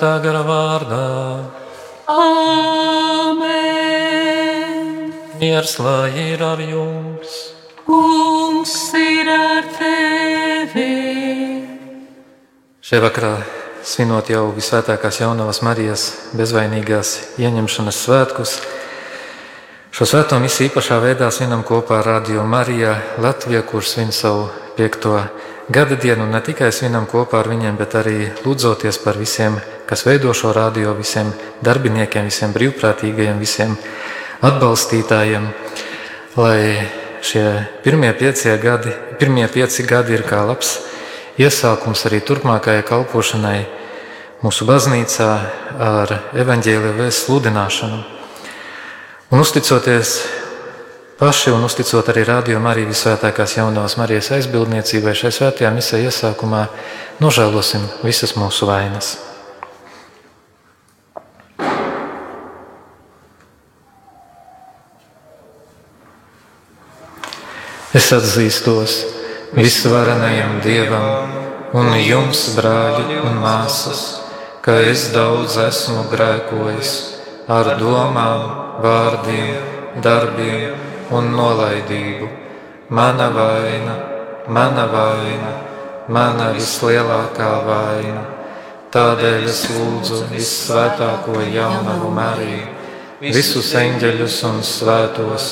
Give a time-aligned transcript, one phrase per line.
[0.00, 1.44] svētā gara vārdā.
[2.08, 3.52] Amen!
[5.40, 7.52] Miers lai ir ar jums!
[7.84, 10.88] Kungs ir ar tevi!
[12.80, 13.44] Šajā vakarā
[13.84, 18.56] svinot jau visvētākās jaunavas Marijas bezvainīgās ieņemšanas svētkus.
[19.92, 24.48] Šo svēto misiju īpašā veidā svinam kopā ar Radio Mariju Latviju, kurš svin savu
[24.78, 29.58] piekto gadu gada dienu ne tikai svinam kopā ar viņiem, bet arī lūdzoties par visiem,
[29.86, 31.30] kas veido šo radio, visiem
[31.62, 33.76] darbiniekiem, visiem brīvprātīgajiem, visiem
[34.42, 35.46] atbalstītājiem,
[36.40, 36.88] lai
[37.22, 37.44] šie
[37.84, 40.78] pirmie pieci gadi, pirmie pieci gadi ir kā labs
[41.38, 43.60] iesākums arī turpmākajai kalpošanai
[44.42, 45.30] mūsu baznīcā
[45.78, 48.02] ar evaņģēliju vēstu sludināšanu.
[49.30, 50.16] Un uzticoties
[51.20, 56.62] paši un uzticot arī rādījumu arī visvētākās jaunās Marijas aizbildniecībai šai svētajā misē iesākumā,
[57.20, 59.18] nožēlosim visas mūsu vainas.
[67.92, 68.98] Es atzīstos
[69.52, 71.36] visvarenajam Dievam
[71.76, 74.04] un jums, brāļi un māsas,
[74.64, 76.94] ka es daudz esmu grēkojis
[77.50, 78.46] ar domām,
[78.80, 79.58] vārdiem,
[80.00, 82.28] darbiem un nolaidību.
[82.90, 83.94] Mana vaina,
[84.48, 85.54] mana vaina,
[86.08, 88.26] mana vislielākā vaina.
[88.90, 92.66] Tādēļ es lūdzu vissvētāko jaunavu Mariju,
[93.22, 95.50] visus eņģeļus un svētos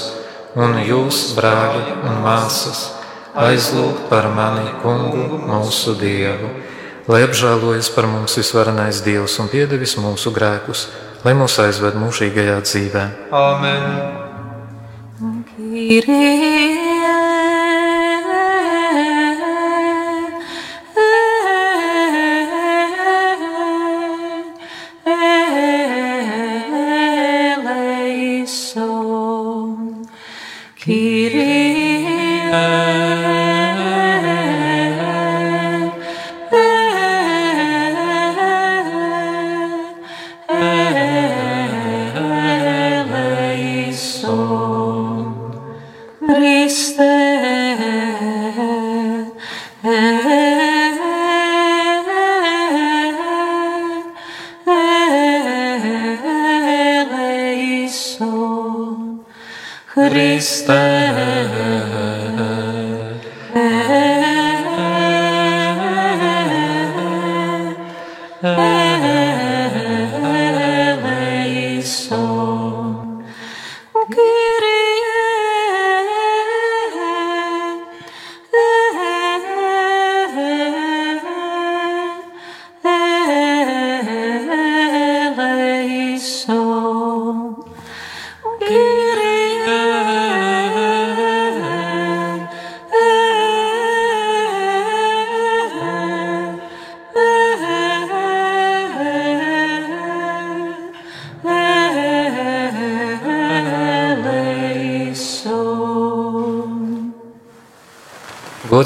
[0.58, 2.88] un jūs, brāļi un māsas,
[3.38, 6.50] aizlūgt par mani, kungu, mūsu dievu,
[7.06, 10.88] lai apžēlojas par mums visvarenais dievs un piedevis mūsu grēkus,
[11.22, 13.10] lai mūs aizved mūžīgajā dzīvē.
[13.30, 14.27] Amen!
[15.88, 16.67] Kyrie.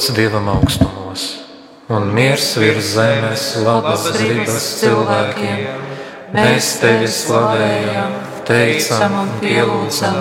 [0.02, 1.38] Gods Dievam augstumos
[1.87, 5.61] un miers virs zemes, labas gribas cilvēkiem.
[6.35, 8.16] Mēs tevi slavējam,
[8.49, 10.18] teicam un pielūdzam.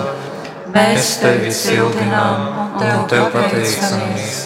[0.76, 2.46] Mēs tevi sildinām
[2.78, 4.38] un tev pateicamies,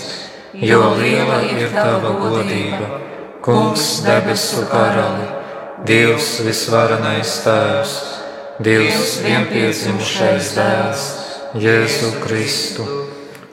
[0.57, 3.05] jo liela ir tava godība.
[3.45, 5.29] Kungs debesu karali,
[5.85, 7.99] Dievs visvarenais tēvs,
[8.65, 11.11] Dievs vienpiedzimušais dēls,
[11.61, 12.95] Jēzu Kristu.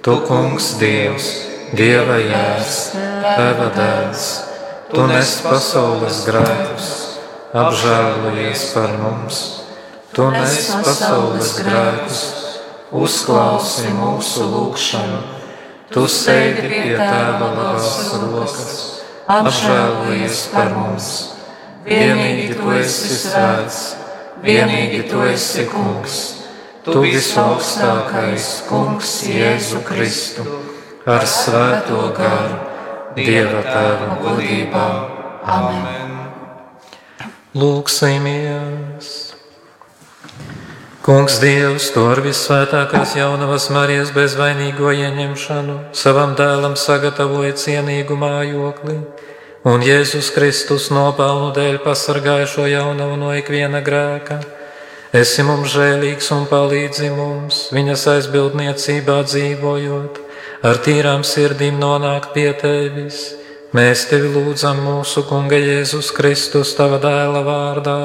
[0.03, 1.33] Tu, kungs, Dievs,
[1.73, 4.23] Dieva jērs, Teva dēls,
[4.91, 6.89] Tu nes pasaules grēkus,
[7.57, 9.39] apžēlojies par mums.
[10.13, 12.19] Tu nes pasaules grēkus,
[12.93, 15.17] uzklausi mūsu lūgšanu.
[15.95, 17.89] Tu sēdi pie Tēva labās
[18.21, 18.77] rokas,
[19.39, 21.09] apžēlojies par mums.
[21.87, 23.81] Vienīgi Tu esi svēts,
[24.45, 26.21] vienīgi Tu esi kungs.
[26.85, 30.45] Tu visaugstākais kungs Jēzu Kristu
[31.05, 32.59] ar svēto garu,
[33.13, 34.85] Dieva tēva godībā.
[35.45, 36.13] Amen.
[37.53, 39.33] Lūksimies!
[41.03, 48.95] Kungs Dievs, to ar vissvētākās jaunavas Marijas bezvainīgo ieņemšanu savam dēlam sagatavoja cienīgu mājokli,
[49.67, 54.39] un Jēzus Kristus nopelnu dēļ pasargāja šo jaunavu no ikviena grēka.
[55.13, 60.22] Esi mums žēlīgs un palīdzi mums, viņas aizbildniecībā dzīvojot,
[60.63, 63.23] ar tīrām sirdīm nonākt pie tevis.
[63.73, 68.01] Mēs tevi lūdzam mūsu Kunga Jēzus Kristus, tava dēla vārdā,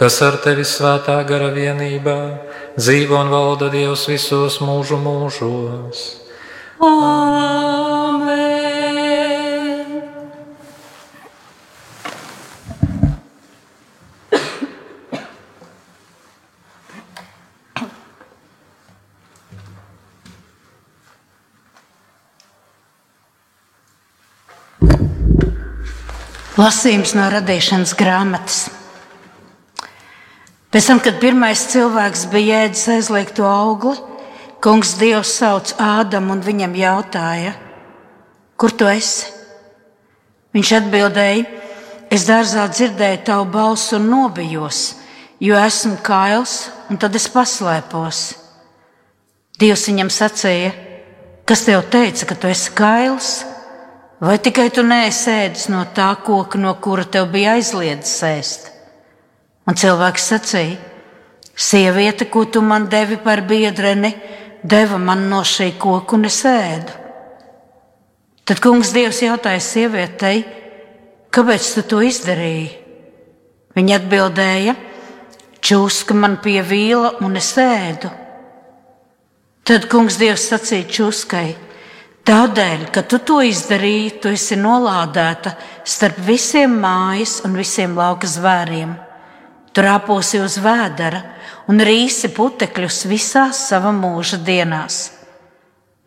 [0.00, 2.20] kas ar tevi svētā gara vienībā
[2.78, 6.06] dzīvo un valda Dievs visos mūžu mūžos.
[6.80, 8.03] Amen.
[26.54, 28.58] Lasījums no radīšanas grāmatas.
[30.70, 33.96] Pēc tam, kad pirmais cilvēks bija ēdis aizliegto augli,
[34.62, 37.56] Kungs Dievs sauc Ādamu un viņam jautāja,
[38.54, 39.32] kur tu esi?
[40.54, 41.42] Viņš atbildēja,
[42.14, 44.84] es dārzā dzirdēju tavu balsi un nobijos,
[45.42, 48.20] jo esmu kails, un tad es paslēpos.
[49.58, 50.70] Dievs viņam sacīja,
[51.50, 53.32] kas tev teica, ka tu esi kails?
[54.24, 58.68] Vai tikai tu neesēdis no tā koka, no kura tev bija aizliedzis ēst?
[59.68, 60.78] Un cilvēks sacīja,
[61.52, 64.14] sieviete, ko tu man devi par biedreni,
[64.64, 66.94] deva man no šī koka un es ēdu.
[68.48, 70.40] Tad kungs Dievs jautāja sievietei,
[71.32, 72.70] kāpēc tu to izdarīji?
[73.76, 74.76] Viņa atbildēja,
[75.64, 78.08] čūska man pie vīla un es ēdu.
[79.68, 81.48] Tad kungs Dievs sacīja čūskai,
[82.28, 85.54] tādēļ, ka tu to izdarīji, tu esi nolādēta
[85.84, 88.94] starp visiem mājas un visiem lauka zvēriem.
[89.74, 91.20] Tur apūsi uz vēdera
[91.68, 95.00] un rīsi putekļus visās sava mūža dienās.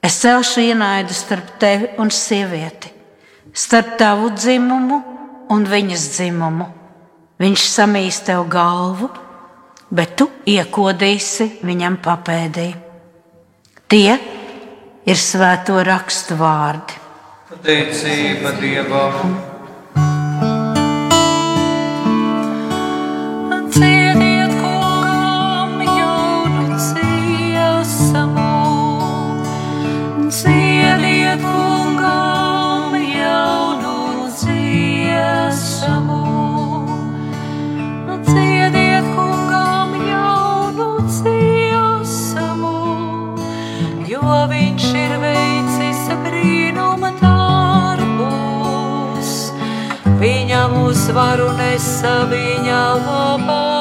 [0.01, 2.93] Es celšu ienaidu starp tevi un sievieti,
[3.51, 5.01] starp tavu dzimumu
[5.51, 6.67] un viņas dzimumu.
[7.37, 9.09] Viņš samīs tev galvu,
[9.93, 12.71] bet tu iekodīsi viņam papēdī.
[13.87, 14.15] Tie
[15.07, 16.99] ir svēto rakstu vārdi.
[17.47, 19.46] Pateicība Dievam!
[51.07, 53.76] Uzvaru nesa viņa labā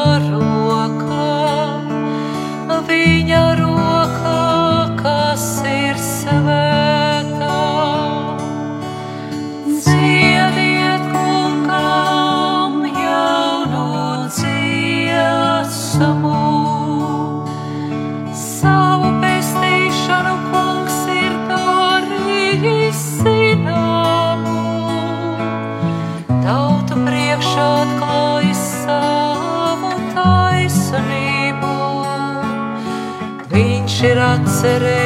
[34.67, 35.06] ir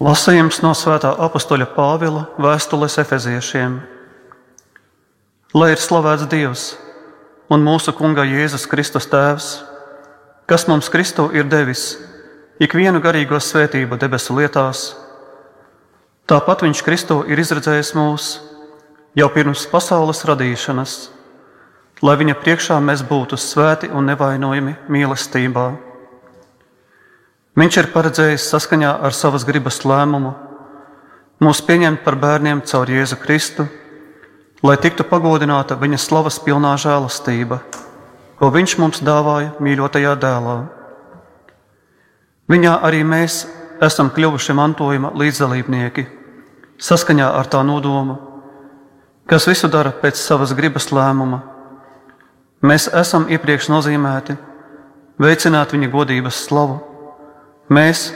[0.00, 3.74] Lasījums no Svētā apakstoļa Pāvila vēstules Efeziešiem.
[5.52, 6.62] Lai ir slavēts Dievs
[7.52, 9.48] un mūsu Kunga Jēzus Kristus Tēvs,
[10.48, 11.98] kas mums Kristu ir devis
[12.64, 14.86] ikvienu garīgo svētību debesu lietās.
[16.24, 18.30] Tāpat Viņš Kristu ir izredzējis mūs
[19.20, 20.96] jau pirms pasaules radīšanas,
[22.00, 25.68] lai Viņa priekšā mēs būtu svēti un nevainojami mīlestībā.
[27.60, 30.30] Viņš ir paredzējis saskaņā ar savas gribas lēmumu
[31.44, 33.66] mūs pieņemt par bērniem caur Jēzu Kristu,
[34.64, 37.60] lai tiktu pagodināta viņa slavas pilnā žēlastība,
[38.40, 40.56] ko viņš mums dāvāja mīļotajā dēlā.
[42.50, 43.42] Viņā arī mēs
[43.80, 46.06] esam kļuvuši mantojuma līdzdalībnieki,
[46.80, 48.18] saskaņā ar tā nodomu,
[49.28, 51.42] kas visu dara pēc savas gribas lēmuma.
[52.60, 54.36] Mēs esam iepriekš nozīmēti
[55.20, 56.89] veicināt viņa godības slavu.
[57.70, 58.08] Mēs,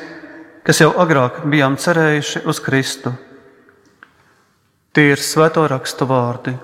[0.67, 3.13] kas jau agrāk bijām cerējuši uz Kristu,
[4.91, 6.57] tie ir svēto rakstu vārdi.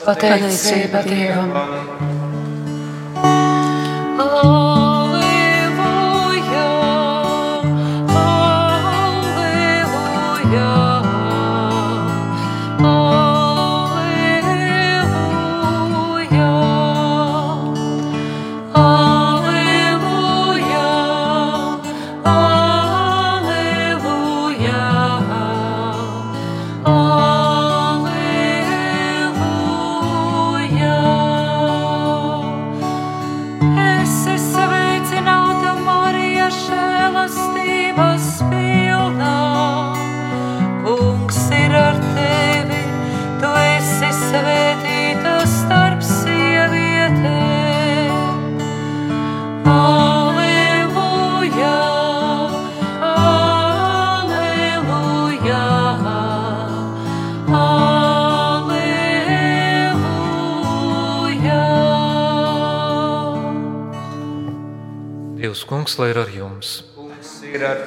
[0.00, 1.52] Pateicība Dievam!
[1.52, 2.15] Alleluja,
[65.96, 66.84] kungs, lai ir ar jums!
[67.46, 67.78] Ir ar.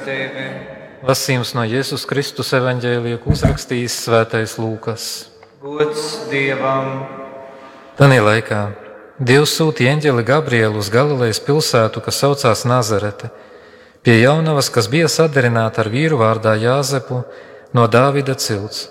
[1.06, 5.30] Lasījums no Jēzus Kristus evaņģēlija, ko uzrakstījis Svētais Lūkas.
[5.62, 7.06] Gods Dievam,
[8.00, 8.72] Tanī laikā
[9.20, 13.30] Dievs sūtīja eņģeli Gabrielu uz Galilejas pilsētu, kas saucās Nazarete,
[14.04, 17.26] pie jaunavas, kas bija sadarināta ar vīru vārdā Jāzepu
[17.76, 18.88] no Dāvida cilts,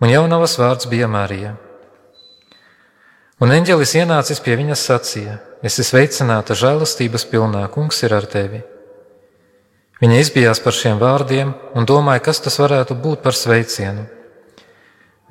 [0.00, 1.56] un jaunavas vārds bija Marija.
[3.40, 5.36] Un eņģelis ienācis pie viņas sacīja:
[5.66, 8.60] Es esmu sveicināta žēlastības pilnā, kungs ir ar tevi.
[9.98, 14.04] Viņa izbijās par šiem vārdiem un domāja, kas tas varētu būt par sveicienu.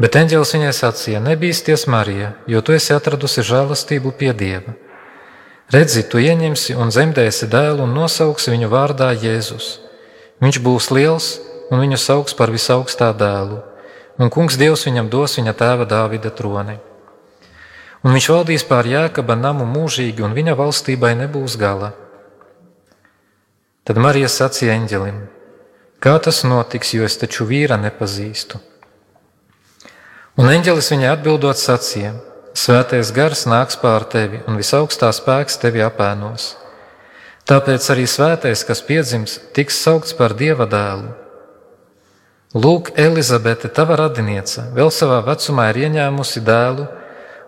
[0.02, 4.74] Bet eņģēlis viņai sacīja: Nebīsties, Marija, jo tu esi atradusi žēlastību pie Dieva.
[5.72, 9.70] Redzi, tu ieņemsi un dzemdēsi dēlu un nosauksi viņu vārdā Jēzus.
[10.44, 11.30] Viņš būs liels
[11.72, 13.62] un viņu sauks par visaugstā dēlu,
[14.20, 16.76] un Kungs Dievs viņam dos viņa tēva Dāvida troni.
[18.06, 21.96] Un viņš valdīs pār Jēkaba namu mūžīgi, un viņa valstībai nebūs gala.
[23.86, 25.18] Tad Marija sacīja eņģelim:
[26.02, 28.62] Kā tas notiks, jo es taču vīra nepazīstu?
[30.38, 32.14] Un eņģelis viņai atbildot sacīja:
[32.56, 36.54] Svētais gars nāks pār tevi, un visaugstā spēks tevi apēnos.
[37.50, 41.10] Tāpēc arī svētais, kas piedzims, tiks saukts par dieva dēlu.
[42.56, 46.88] Lūk, Elizabete, tava radiniece, vēl savā vecumā ir ieņēmusi dēlu,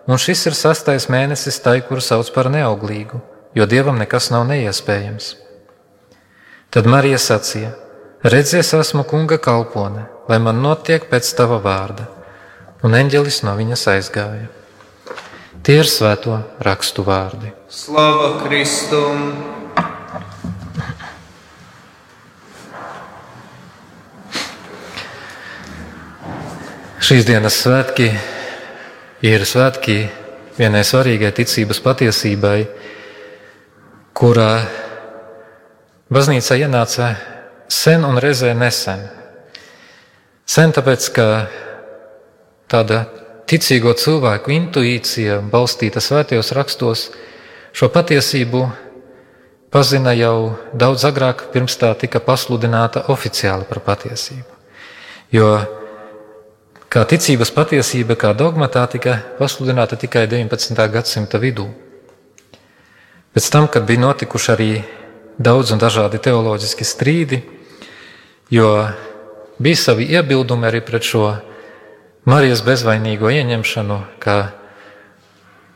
[0.08, 3.20] un šis ir sastais mēnesis tai, kuru sauc par neauglīgu,
[3.54, 5.34] jo dievam nekas nav neiespējams.
[6.72, 7.74] Tad Marija sacīja:
[8.24, 12.08] Redzies, esmu kunga kalpone, lai man notiek pēc tava vārda
[12.82, 14.48] un eņģelis no viņas aizgāja.
[15.66, 17.50] Tie ir svēto rakstu vārdi.
[17.68, 19.32] Slava Kristum!
[27.08, 28.10] Šīs dienas svētki
[29.24, 30.04] ir svētki
[30.58, 32.58] vienai svarīgai ticības patiesībai,
[34.14, 34.50] kurā
[36.10, 37.12] baznīca ienāca
[37.70, 39.04] sen un reizē nesen.
[40.48, 41.26] Sen tāpēc, ka
[42.70, 43.04] tāda
[43.48, 47.08] ticīgo cilvēku intuīcija, balstīta svētajos rakstos,
[47.72, 48.62] šo patiesību
[49.70, 54.56] pazina jau daudz agrāk, pirms tā tika pasludināta oficiāli par patiesību.
[55.32, 55.50] Jo
[56.88, 60.78] kā ticības patiesība, kā dogma, tā tika pasludināta tikai 19.
[60.92, 61.68] gadsimta vidū.
[63.36, 64.70] Pēc tam, kad bija notikuši arī
[65.38, 67.42] daudz un dažādi teoloģiski strīdi,
[68.50, 68.88] jo
[69.60, 71.26] bija savi iebildumi arī pret šo
[72.28, 74.36] Marijas bezvainīgo ieņemšanu, ka,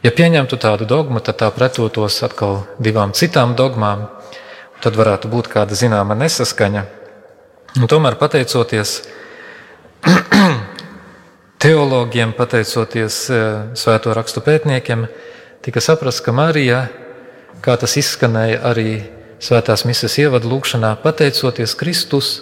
[0.04, 4.08] ja pieņemtu tādu dogmu, tad tā pretotos atkal divām citām dogmām,
[4.82, 6.82] tad varētu būt kāda zināma nesaskaņa.
[7.80, 8.98] Un tomēr, pateicoties
[11.62, 13.18] teologiem, pateicoties
[13.78, 15.06] svēto rakstu pētniekiem,
[15.62, 16.86] tika saprasts, ka Marija,
[17.62, 18.96] kā tas izskanēja arī
[19.42, 22.34] svētās misijas ievadu lūkšanā, pateicoties Kristus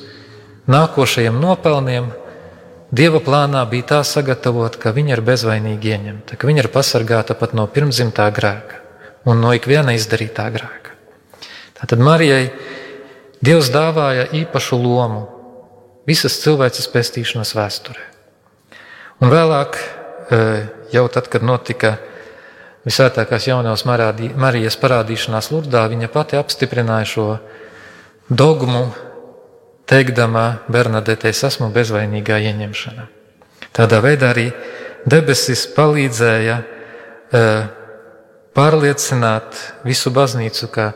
[0.70, 2.10] nākošajiem nopelniem,
[2.90, 7.52] Dieva plānā bija tā sagatavot, ka viņa ir bezvainīgi ieņemta, ka viņa ir pasargāta pat
[7.54, 8.80] no pirmzimtā grēka
[9.30, 10.96] un no ikviena izdarītā grēka.
[11.78, 12.50] Tātad Marijai
[13.38, 15.22] Dievs dāvāja īpašu lomu
[16.10, 18.02] visas cilvēces pestīšanas vēsturē.
[19.20, 19.76] Un vēlāk,
[20.92, 21.96] jau tad, kad notika
[22.88, 27.26] visvētākās jaunās Marijas parādīšanās Lurdā, viņa pati apstiprināja šo
[28.30, 28.86] dogmu
[29.90, 33.06] teikdama Bernadetei, es esmu bezvainīgā ieņemšana.
[33.76, 34.46] Tādā veidā arī
[35.04, 37.42] debesis palīdzēja e,
[38.56, 40.92] pārliecināt visu baznīcu, ka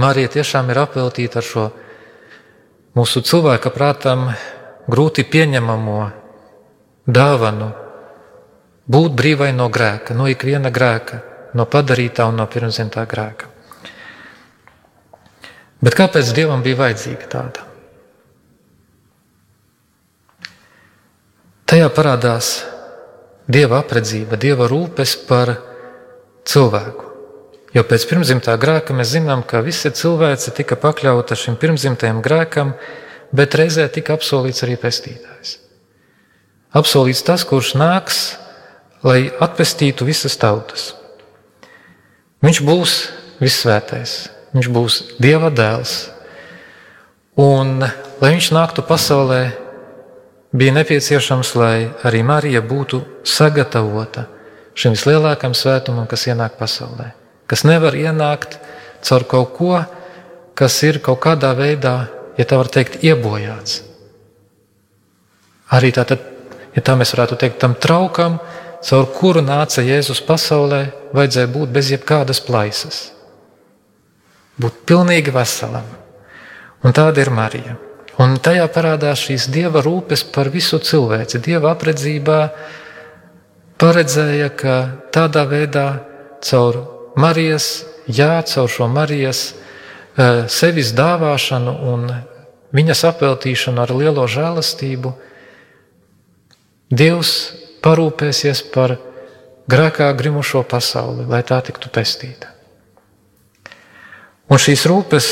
[0.00, 1.66] Marija tiešām ir apveltīta ar šo
[2.96, 4.30] mūsu cilvēka prātam
[4.90, 6.00] grūti pieņemamo
[7.12, 7.70] dāvanu,
[8.90, 11.20] būt brīvai no grēka, no ikviena grēka,
[11.54, 13.48] no padarītā un no pirmzimtā grēka.
[15.80, 17.66] Bet kāpēc Dievam bija vajadzīga tāda?
[21.70, 22.50] Tajā parādās
[23.46, 25.54] dieva apredzība, dieva rūpes par
[26.50, 27.06] cilvēku.
[27.70, 32.74] Jo pēc pirmzimtā grēka mēs zinām, ka visa cilvēce tika pakļauta šim pirmzimtajam grēkam,
[33.30, 35.60] bet reizē tika apsolīts arī pestītājs.
[36.76, 38.20] Apsolīts tas, kurš nāks,
[39.02, 40.92] lai atpestītu visas tautas.
[42.44, 42.96] Viņš būs
[43.40, 46.10] vissvētais, viņš būs Dieva dēls.
[47.40, 47.82] Un,
[48.20, 49.40] lai viņš nāktu pasaulē,
[50.52, 54.28] bija nepieciešams, lai arī Marija būtu sagatavota
[54.78, 57.10] šim vislielākajam svētumam, kas ienāk pasaulē.
[57.50, 58.58] Kas nevar ienākt
[59.04, 59.74] caur kaut ko,
[60.54, 61.94] kas ir kaut kādā veidā,
[62.38, 63.80] ja tā var teikt, iebojāts.
[65.70, 66.22] Arī tātad,
[66.76, 68.38] ja tā mēs varētu teikt, tam traukam,
[68.84, 70.84] caur kuru nāca Jēzus pasaulē,
[71.16, 73.10] vajadzēja būt bez jebkādas plaisas.
[74.60, 75.86] Būt pilnīgi veselam.
[76.84, 77.76] Un tāda ir Marija.
[78.20, 81.40] Un tajā parādās šīs dieva rūpes par visu cilvēci.
[81.44, 82.40] Dieva apredzībā
[83.80, 84.76] paredzēja, ka
[85.12, 85.86] tādā veidā
[86.44, 86.82] caur
[87.20, 92.06] Marijas, jā, caur šo Marijas eh, sevis dāvāšanu un
[92.76, 95.14] viņas apveltīšanu ar lielo žēlastību,
[96.90, 97.32] Dievs
[97.84, 98.96] parūpēsies par
[99.70, 102.50] grēkā grimušo pasauli, lai tā tiktu pestīta.
[104.50, 105.26] Un šīs rūpes,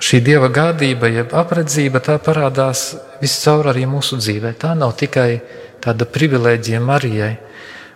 [0.00, 4.54] šī dieva gādība, jeb apredzība, tā parādās viscaur arī mūsu dzīvē.
[4.56, 5.42] Tā nav tikai
[5.84, 7.34] tāda privilēģija Marijai,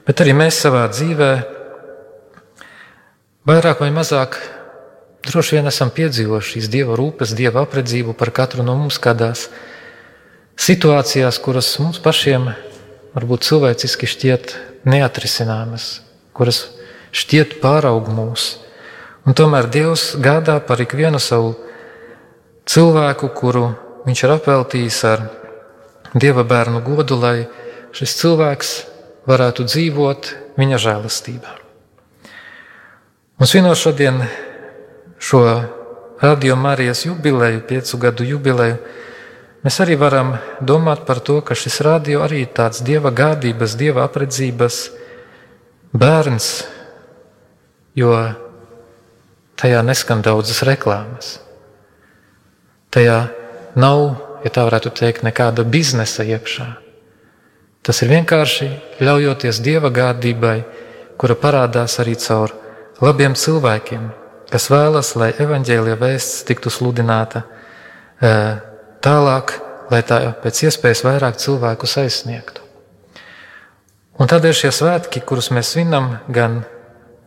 [0.05, 1.31] bet arī mēs savā dzīvē
[3.49, 4.37] vairāk vai mazāk
[5.27, 9.49] droši vien esam piedzīvojuši šīs dieva rūpes, dieva apredzību par katru no mums kādās
[10.57, 12.51] situācijās, kuras mums pašiem
[13.17, 14.55] varbūt cilvēciski šķiet
[14.89, 16.01] neatrisināmas,
[16.37, 16.67] kuras
[17.17, 18.57] šķiet pāraug mūs.
[19.27, 21.55] Un tomēr Dievs gādā par ikvienu savu
[22.69, 23.71] cilvēku, kuru
[24.07, 25.25] viņš ir apveltījis ar
[26.17, 27.47] Dieva bērnu godu, lai
[27.97, 28.75] šis cilvēks
[29.29, 31.57] varētu dzīvot viņa žēlastībā.
[33.37, 34.23] Un svinot šodien
[35.21, 35.43] šo
[36.23, 38.79] Radio Marijas jubileju, piecu gadu jubileju,
[39.67, 40.29] Mēs arī varam
[40.63, 44.77] domāt par to, ka šis radio arī ir tāds dieva gādības, dieva apredzības
[45.91, 46.47] bērns,
[47.99, 48.13] jo
[49.59, 51.41] tajā neskan daudzas reklāmas.
[52.95, 53.17] Tajā
[53.75, 54.05] nav,
[54.47, 56.69] ja tā varētu teikt, nekāda biznesa iekšā.
[57.83, 58.71] Tas ir vienkārši
[59.03, 60.61] ļaujoties dieva gādībai,
[61.19, 62.55] kura parādās arī caur
[63.03, 64.07] labiem cilvēkiem,
[64.47, 67.43] kas vēlas, lai evaņģēlīja vēsts tiktu sludināta
[68.23, 68.63] eh,
[69.07, 69.57] tālāk,
[69.91, 72.65] lai tā pēc iespējas vairāk cilvēku aizsniegtu.
[74.19, 76.65] Un tādēļ šie svētki, kurus mēs svinam, gan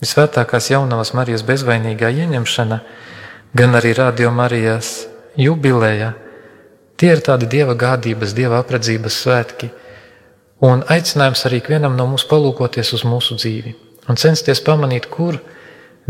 [0.04, 2.80] visvētākās jaunavas Marijas bezvainīgā ieņemšana,
[3.56, 5.06] gan arī Radio Marijas
[5.38, 6.13] jubileja,
[6.98, 9.70] tie ir tādi dieva gādības, dieva apredzības svētki.
[10.65, 13.78] Un aicinājums arī vienam no mums palūkoties uz mūsu dzīvi
[14.10, 15.38] un censties pamanīt, kur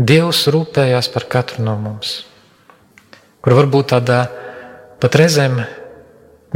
[0.00, 2.22] Dievs rūpējās par katru no mums.
[3.44, 4.20] Kur varbūt tādā
[5.00, 5.60] pat reizēm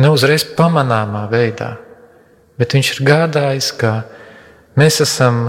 [0.00, 1.74] neuzreiz pamanāmā veidā,
[2.58, 3.92] bet viņš ir gādājis, ka
[4.78, 5.46] mēs esam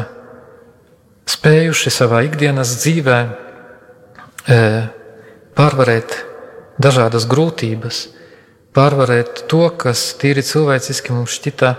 [1.30, 4.60] spējuši savā ikdienas dzīvē e,
[5.58, 6.20] pārvarēt
[6.82, 8.06] dažādas grūtības,
[8.76, 11.76] pārvarēt to, kas tīri cilvēciski mums šķita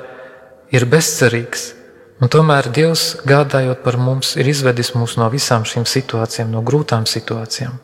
[0.74, 1.72] ir bezcerīgs.
[2.16, 7.05] Un tomēr Dievs, gādājot par mums, ir izvedis mūs no visām šīm situācijām, no grūtām
[7.09, 7.76] situācijām.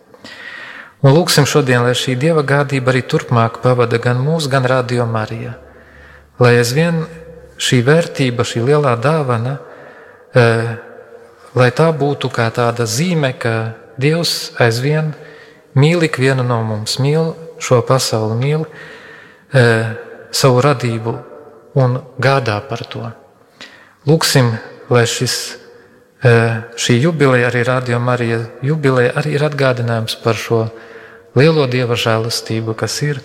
[1.02, 5.50] Un lūksim šodien, lai šī dieva gādība arī turpmāk pavada gan mūs, gan radio Mariju.
[6.38, 7.00] Lai aizvien
[7.58, 9.56] šī vērtība, šī lielā dāvana,
[10.30, 10.44] e,
[11.58, 15.10] lai tā būtu kā tāda zīme, ka Dievs aizvien
[15.74, 19.64] mīl ikvienu no mums, mīl šo pasauli, mīl e,
[20.30, 21.16] savu radību
[21.82, 23.10] un gādā par to.
[24.06, 24.54] Lūksim,
[24.90, 25.58] lai šis,
[26.22, 30.64] šī jubileja, arī Radio Marija jubileja, arī ir atgādinājums par šo
[31.34, 33.22] lielo dieva žēlastību, kas ir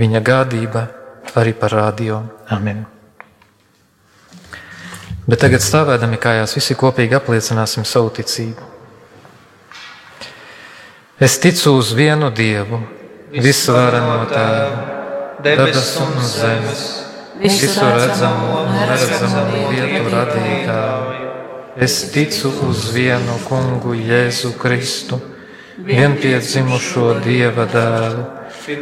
[0.00, 0.88] viņa gādība
[1.38, 2.24] arī par radio.
[2.50, 2.86] Amen.
[5.30, 8.66] Bet tagad stāvēdami kājās, visi kopīgi apliecināsim savu ticību.
[11.20, 12.80] Es ticu uz vienu Dievu,
[13.30, 14.80] visvarano Tēvu,
[15.44, 16.82] debesu un zemes,
[17.44, 21.09] visu redzamo un neredzamo lietu radītāju.
[21.76, 25.20] Es ticu uz vienu kungu Jēzu Kristu.
[25.86, 28.24] Vienpiedzimušo Dieva dēlu,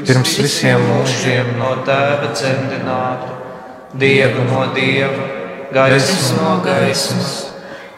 [0.06, 3.36] pirms visiem mūžiem no tēva dzemdinātu,
[4.00, 5.28] Dievu no Dieva,
[5.74, 7.36] gaismu no gaismas,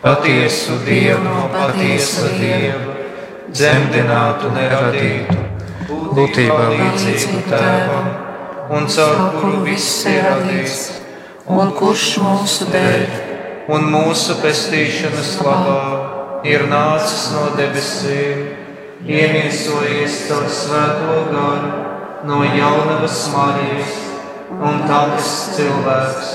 [0.03, 2.99] patiesu Dievu no patiesa Dieva,
[3.49, 5.39] dzemdinātu neradītu,
[6.19, 8.13] būtībā līdzīgu tēvam,
[8.75, 10.79] un caur kuru viss ir radīts,
[11.47, 13.30] un kurš mūsu dēļ
[13.71, 15.83] un mūsu pestīšanas labā
[16.49, 18.43] ir nācis no debesīm,
[19.07, 21.71] iemiesojies caur svēto garu,
[22.29, 23.97] no jaunavas Marijas
[24.51, 26.33] un tapas cilvēks.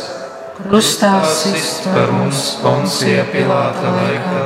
[0.56, 4.46] Krustā Sist sist par mums Poncija Pilāta laikā,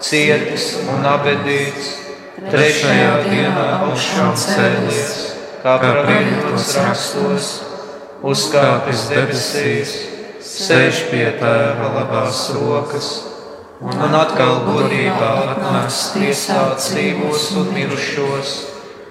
[0.00, 1.92] cietis un abedīts,
[2.48, 5.14] trešajā dienā augšām cēlies,
[5.60, 7.54] kā pravietos rakstos,
[8.24, 9.96] uzkāpis debesīs,
[10.46, 13.08] sēž pie tēva labās rokas
[13.84, 18.52] un atkal godībā atnāks tiesāt dzīvos un mirušos,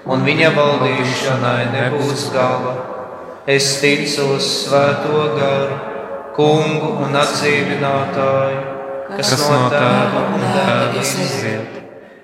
[0.09, 2.75] un viņa valdīšanai nebūs gala.
[3.45, 5.77] Es ticu uz svēto garu,
[6.37, 8.63] kungu un atdzīvinātāju,
[9.13, 11.77] kas no tēva un tēva izriet,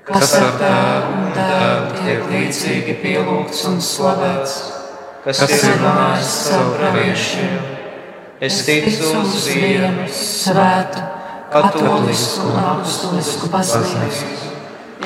[0.08, 4.58] kas ar tēvu un tēvu tiek līdzīgi pielūgts un slavēts,
[5.28, 7.71] kas ir runājis caur praviešiem.
[8.42, 11.02] Es ticu uz vienu svētu,
[11.54, 14.32] katolisku un apustulisku baznīcu.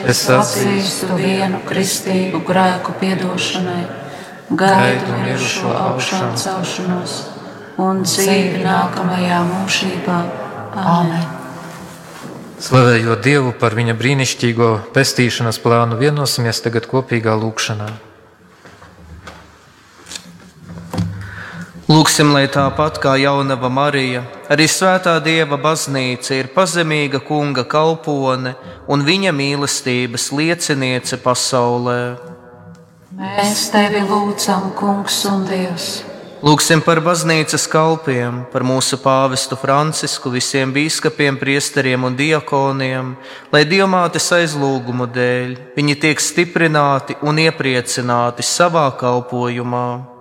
[0.08, 3.82] Es atzīstu vienu kristīgu grēku piedošanai,
[4.56, 7.19] gaidu mirušo augšām celšanos
[7.84, 10.24] un dzīvi nākamajā mūžībā.
[10.95, 11.28] Āmen!
[12.63, 17.91] Slavējot Dievu par viņa brīnišķīgo pestīšanas plānu, vienosimies tagad kopīgā lūkšanā.
[21.86, 28.56] Lūksim, lai tāpat kā jaunava Marija, arī svētā Dieva baznīca ir pazemīga kunga kalpone
[28.89, 32.00] un viņa mīlestības lieciniece pasaulē.
[33.19, 35.89] Mēs tevi lūdzam, Kungs un Dievs!
[36.45, 43.13] Lūksim par baznīcas kalpiem, par mūsu pāvestu Francisku, visiem biskupiem, priesteriem un diakoniem,
[43.54, 50.14] lai diamātes aizlūgumu dēļ viņi tiek stiprināti un iepriecināti savā kalpošanā.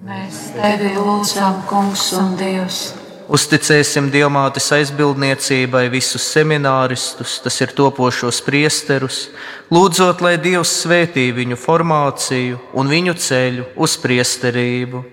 [0.00, 2.94] Mēs tevi lūdzam, Kungs un Dievs!
[3.28, 9.26] Uzticēsim diamātes aizbildniecībai visus semināristus, tas ir topošos priesterus,
[9.68, 15.04] lūdzot, lai Dievs svētī viņu formāciju un viņu ceļu uz priesterību.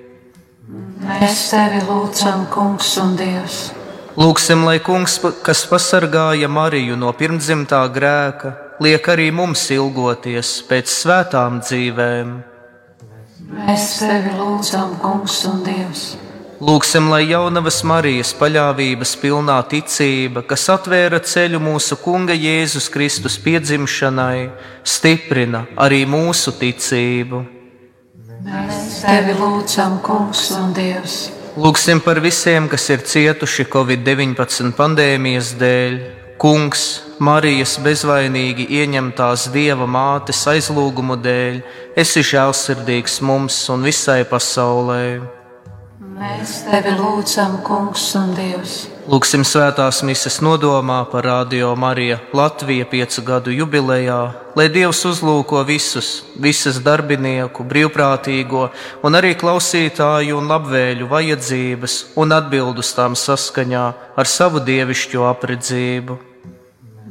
[1.03, 3.61] Mēs tevi lūdzam, Kungs un Dievs!
[4.15, 11.59] Lūksim, lai Kungs, kas pasargāja Mariju no pirmdzimtā grēka, liek arī mums ilgoties pēc svētām
[11.67, 12.37] dzīvēm.
[13.47, 16.17] Mēs tevi lūdzam, Kungs un Dievs!
[16.57, 24.49] Lūksim, lai jaunavas Marijas paļāvības pilnā ticība, kas atvēra ceļu mūsu Kunga Jēzus Kristus piedzimšanai,
[24.83, 27.43] stiprina arī mūsu ticību.
[28.47, 31.17] Mēs tevi lūdzam, Kungs un Dievs!
[31.57, 35.95] Lūksim par visiem, kas ir cietuši Covid-19 pandēmijas dēļ.
[36.37, 36.81] Kungs,
[37.17, 41.55] Marijas bezvainīgi ieņemtās Dieva mātes aizlūgumu dēļ,
[41.97, 45.01] esi žēlsirdīgs mums un visai pasaulē.
[46.17, 48.75] Mēs tevi lūdzam, Kungs un Dievs!
[49.07, 54.19] Lūksim svētās mises nodomā par Radio Mariju Latviju piecu gadu jubilejā,
[54.59, 58.67] lai Dievs uzlūko visus, visas darbinieku, brīvprātīgo
[59.07, 66.26] un arī klausītāju un labvēļu vajadzības un atbildus tām saskaņā ar savu dievišķo apredzību.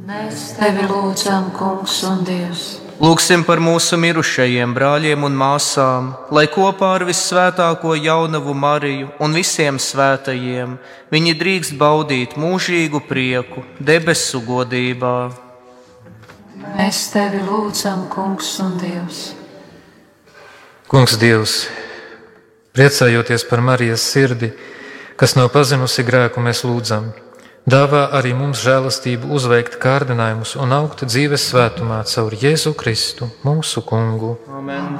[0.05, 2.65] Mēs tevi lūdzam, Kungs un Dievs!
[3.01, 9.79] Lūksim par mūsu mirušajiem brāļiem un māsām, lai kopā ar visvētāko jaunavu Mariju un visiem
[9.81, 10.77] svētajiem
[11.13, 15.17] viņi drīkst baudīt mūžīgu prieku debesu godībā.
[16.77, 19.21] Mēs tevi lūdzam, Kungs un Dievs!
[20.87, 21.61] Kungs, Dievs,
[22.77, 24.53] priecājoties par Marijas sirdi,
[25.17, 27.15] kas nav pazinusi grēku, mēs lūdzam.
[27.67, 34.37] Dāvā arī mums žēlastību uzveikt kārdinājumus un augt dzīves svētumā caur Jēzu Kristu, mūsu Kungu.
[34.55, 34.95] Amen.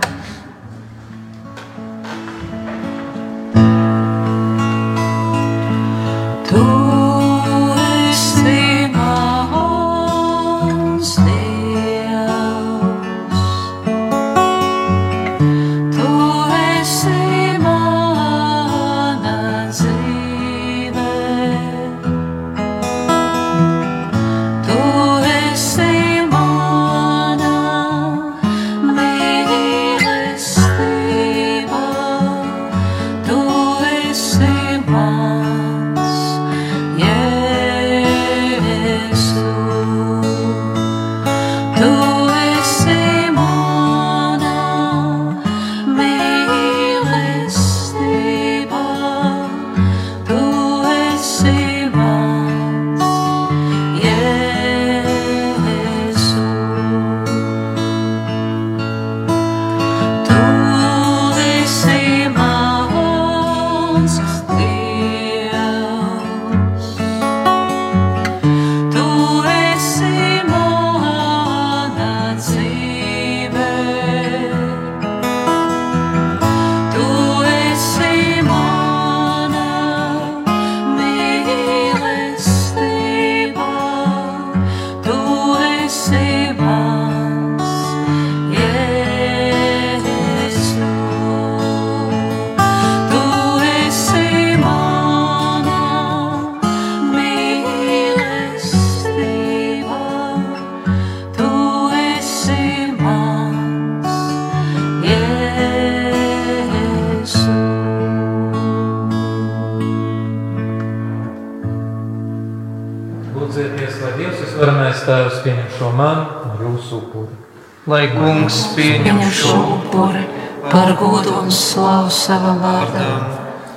[122.28, 123.20] Savam vārdam,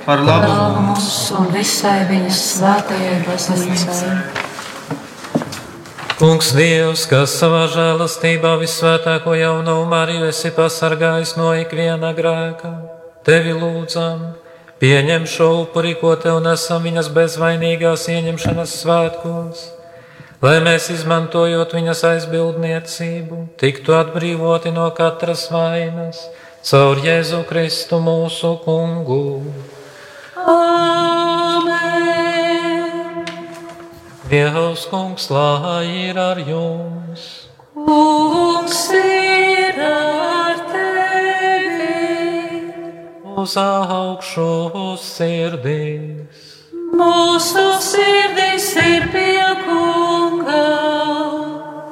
[0.03, 1.09] par labu mums
[1.39, 4.15] un visai viņas svētajai baznīcai.
[6.19, 12.73] Kungs Dievs, kas savā žēlastībā visvētāko jauno Mariju esi pasargājis no ikviena grēka,
[13.25, 14.27] tevi lūdzam,
[14.83, 19.63] pieņem šo upuri, ko tev nesam viņas bezvainīgās ieņemšanas svētkos,
[20.43, 26.21] lai mēs, izmantojot viņas aizbildniecību, tiktu atbrīvoti no katras vainas,
[26.63, 29.41] caur Jēzu Kristu mūsu kungu.
[31.91, 33.25] Amen.
[34.31, 37.23] Dievs, kungs, lai ir ar jums!
[37.75, 41.99] Kungs ir ar tevi.
[43.41, 46.47] Uz augšu sirdīs,
[46.91, 50.65] Mūsu sirdis ir pie kunga.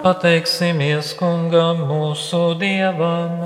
[0.04, 3.38] pateiksimies kungam mūsu dievam.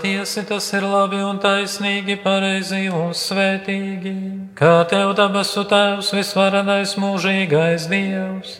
[0.00, 4.12] Patiesi tas ir labi un taisnīgi, pareizi un svētīgi,
[4.56, 8.54] kā tev dabasu tēvs visvarenais mūžīgais dievs.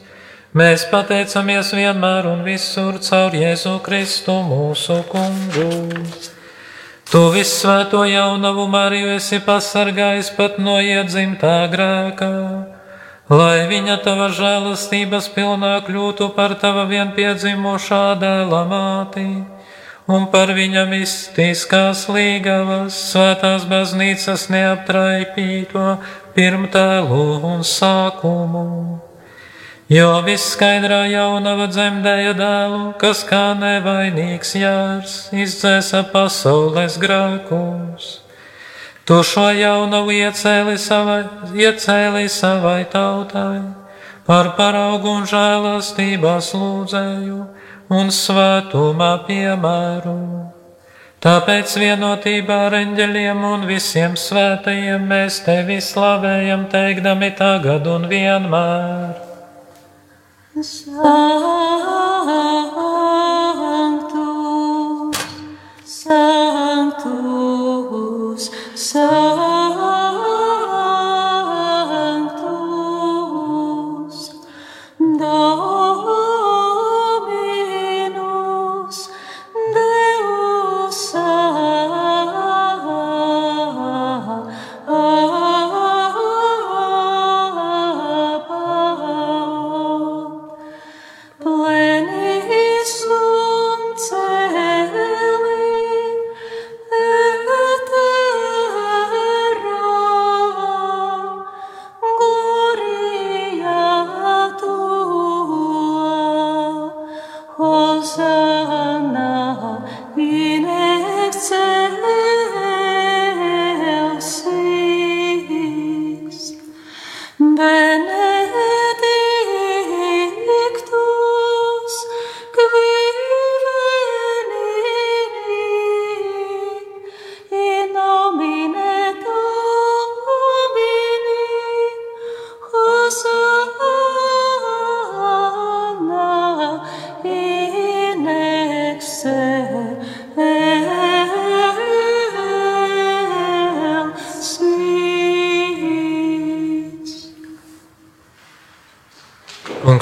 [0.52, 5.70] Mēs pateicamies vienmēr un visur caur Jēzu Kristu mūsu kungu.
[7.08, 12.34] Tu visvēto jaunavu Mariju esi pasargājis pat no iedzimtā grēkā,
[13.32, 19.26] lai viņa tava žēlastības pilnā kļūtu par tava vienpiedzimušā dēla māti
[20.10, 25.84] un par viņa mistiskās līgavas svētās baznīcas neaptraipīto
[26.34, 27.22] pirmtēlu
[27.52, 28.66] un sākumu.
[29.90, 38.10] Jo viss skaidrā jaunava dzemdēja dēlu, kas kā nevainīgs jārs izdzēsa pasaules grēkus.
[39.02, 41.24] Tu šo jaunavu iecēli savai,
[41.58, 43.64] iecēli savai tautai,
[44.28, 47.40] par paraugu un žēlastībās lūdzēju
[47.90, 50.14] un svētumā piemēru.
[51.20, 59.18] Tāpēc vienotībā ar eņģeļiem un visiem svētajiem mēs tevi slavējam, teikdami tagad un vienmēr.
[60.56, 60.72] Sanctus,
[65.84, 69.59] Sanctus, Sanctus,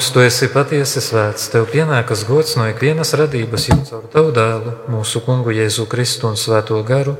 [0.09, 4.71] Kungs, tu esi patiesi svēts, tev pienākas gods no ikvienas radības, jo caur tavu dēlu,
[4.89, 7.13] mūsu kungu Jēzu Kristu un Svēto garu,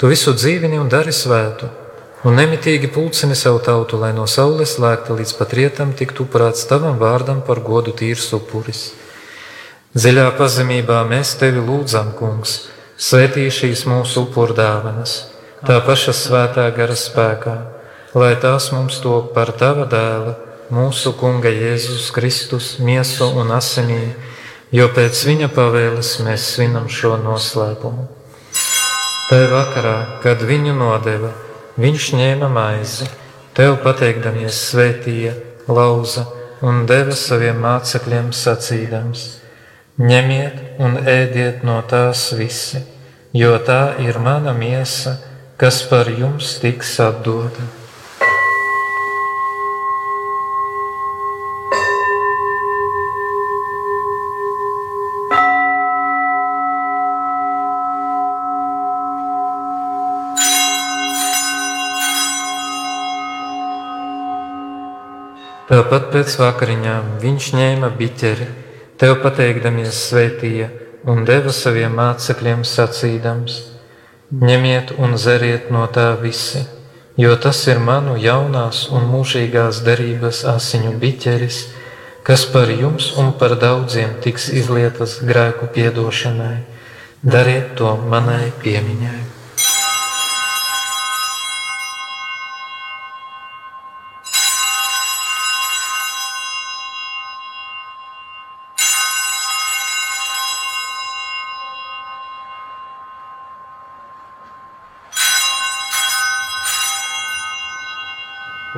[0.00, 1.68] tu visu dzīvini un dari svētu,
[2.24, 6.96] un nemitīgi pulcini savu tautu, lai no saules lēkta līdz pat rietam tiktu upurēts tavam
[6.96, 8.94] vārdam par godu tīrs upuris.
[9.92, 15.18] Dziļā pazemībā mēs tevi lūdzam, kungs, svētī šīs mūsu upurdāvanas,
[15.68, 17.58] tā paša svētā gara spēkā,
[18.16, 20.38] lai tās mums top par tava dēla,
[20.72, 24.14] mūsu kunga Jēzus Kristus, miesu un asinīm,
[24.72, 28.06] jo pēc viņa pavēles mēs svinam šo noslēpumu.
[29.28, 31.32] Tajā vakarā, kad viņu nodeva,
[31.80, 33.08] viņš ņēma maizi,
[33.56, 35.34] tev pateikdamies svētīja,
[35.68, 36.26] lauza
[36.64, 39.22] un deva saviem mācekļiem sacīdams:
[40.00, 42.82] Ņemiet un ēdiet no tās visi,
[43.32, 45.18] jo tā ir mana miesa,
[45.56, 47.83] kas par jums tiks atdota.
[65.74, 68.44] Tāpat pēc vakariņām viņš ņēma biķeri,
[68.94, 70.68] tev pateikdamies svētīja
[71.10, 73.56] un deva saviem mācekļiem sacīdams:
[74.38, 76.62] Ņemiet un zeriet no tā visi,
[77.18, 81.60] jo tas ir manu jaunās un mūžīgās derības asiņu biķeris,
[82.22, 86.56] kas par jums un par daudziem tiks izlietas grēku piedošanai.
[87.26, 89.33] Dariet to manai piemiņai.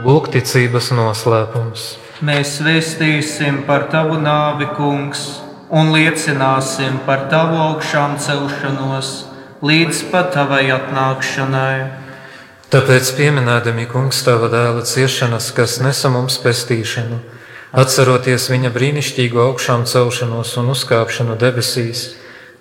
[0.07, 1.85] Lūgticības noslēpums.
[2.23, 5.23] Mēs vēstīsim par tavu nāvi, kungs,
[5.75, 9.09] un liecināsim par tavu augšām celšanos
[9.67, 11.79] līdz pat tavai atnākšanai.
[12.71, 17.19] Tāpēc, pieminēdami kungs tava dēla ciešanas, kas nesa mums pestīšanu,
[17.75, 22.13] atceroties viņa brīnišķīgo augšām celšanos un uzkāpšanu debesīs,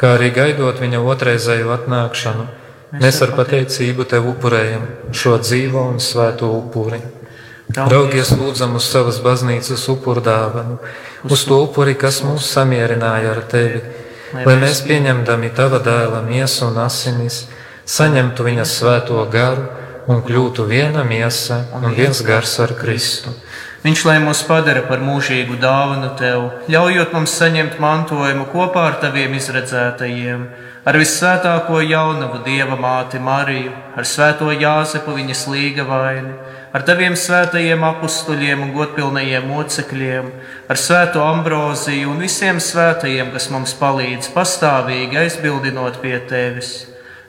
[0.01, 2.47] kā arī gaidot viņa otrreizēju atnākšanu,
[3.05, 7.03] mēs ar pateicību tev upurējam šo dzīvo un svēto upuri.
[7.73, 10.77] Raugies lūdzam uz savas baznīcas upuru dāvanu,
[11.25, 13.81] uz to upuri, kas mūs samierināja ar tevi,
[14.37, 17.47] lai mēs pieņemdami tava dēla miesu un asinis,
[17.89, 19.65] saņemtu viņas svēto garu
[20.05, 23.33] un kļūtu viena miesa un viens gars ar Kristu.
[23.85, 29.33] Viņš lai mūs padara par mūžīgu dāvanu tev, ļaujot mums saņemt mantojumu kopā ar taviem
[29.37, 30.45] izredzētajiem,
[30.85, 36.33] ar visvētāko jaunavu dieva māti Mariju, ar svēto Jāzepu viņas līga vaini,
[36.75, 40.25] ar taviem svētajiem apstuļiem un godpilnajiem mocekļiem,
[40.67, 46.73] ar svēto ambroziju un visiem svētajiem, kas mums palīdz pastāvīgi aizbildinot pie tevis.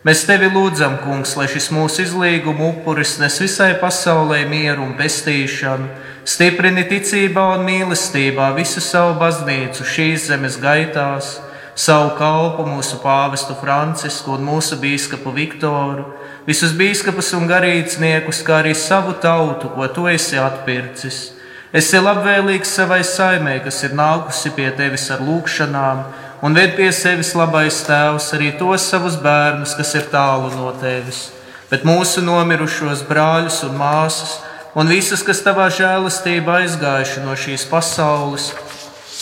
[0.06, 5.88] Mēs tevi lūdzam, kungs, lai šis mūsu izlīguma upuris nes visai pasaulē mieru un pestīšanu,
[6.26, 11.36] stiprini ticībā un mīlestībā visu savu baznīcu šīs zemes gaitās,
[11.74, 16.06] savu kalpu, mūsu pāvestu Francisku un mūsu bīskapu Viktoru,
[16.46, 21.32] visus bīskapus un garīdzniekus, kā arī savu tautu, ko tu esi atpircis.
[21.76, 26.06] Esi labvēlīgs savai saimē, kas ir nākusi pie tevis ar lūgšanām
[26.42, 31.30] un ved pie sevis labais tēvs arī tos savus bērnus, kas ir tālu no tevis,
[31.70, 34.36] bet mūsu nomirušos brāļus un māsas,
[34.76, 38.50] un visus, kas tavā žēlastībā aizgājuši no šīs pasaules,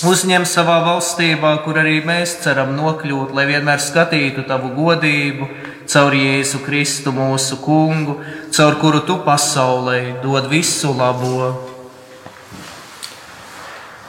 [0.04, 5.48] uzņem savā valstībā, kur arī mēs ceram nokļūt, lai vienmēr skatītu tavu godību,
[5.91, 8.18] caur Jēzu Kristu mūsu kungu,
[8.55, 11.53] caur kuru tu pasaulē dod visu labo.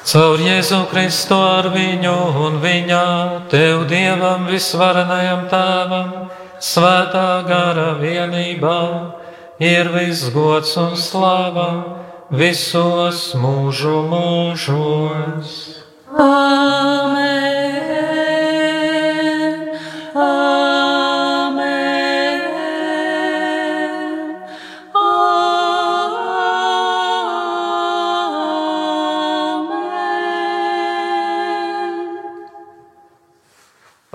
[0.06, 2.16] Caur Jēzu Kristu ar viņu
[2.46, 3.06] un viņa
[3.50, 6.12] tev dievam visvarenajam tēvam,
[6.62, 8.82] svētā gara vienībā,
[9.60, 11.70] ir viss gods un slava
[12.30, 15.58] visos mūžu mūžos.
[16.16, 18.15] Amen.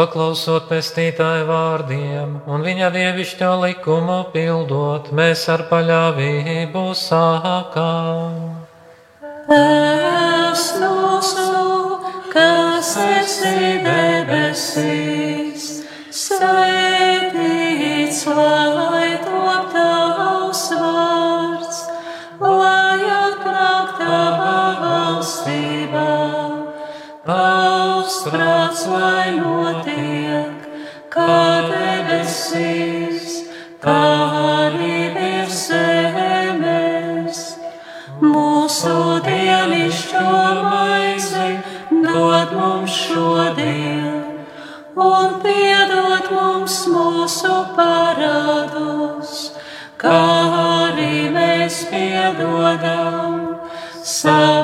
[0.01, 8.39] Paklausot pestītāju vārdiem un viņa dievišķo likumu pildot, mēs ar paļāvību sākām.
[9.51, 11.45] Tēvs mūsu,
[12.33, 15.69] kas esi debesīs,
[16.23, 19.40] svētīts lai top
[28.21, 30.53] tavs prāts lai notiek,
[31.09, 33.47] kā debesīs,
[33.81, 33.97] tā
[34.67, 37.57] arī virs zemes.
[38.21, 40.21] Mūsu dienascho
[40.69, 41.61] maizi
[41.91, 44.45] dod mums šodien,
[44.97, 49.53] un piedod mums mūsu parādus,
[49.97, 50.21] kā
[50.85, 53.57] arī mēs piedodam
[54.05, 54.60] saviem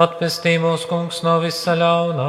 [0.00, 2.28] Atpestī mūsu kungs no visa ļaunā,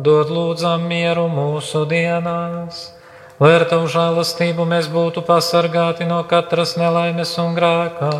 [0.00, 2.78] dod lūdzam mieru mūsu dienās,
[3.36, 8.12] lai ar tavu žēlastību mēs būtu pasargāti no katras nelaimes un grēkā,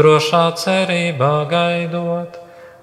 [0.00, 2.38] drošā cerībā gaidot,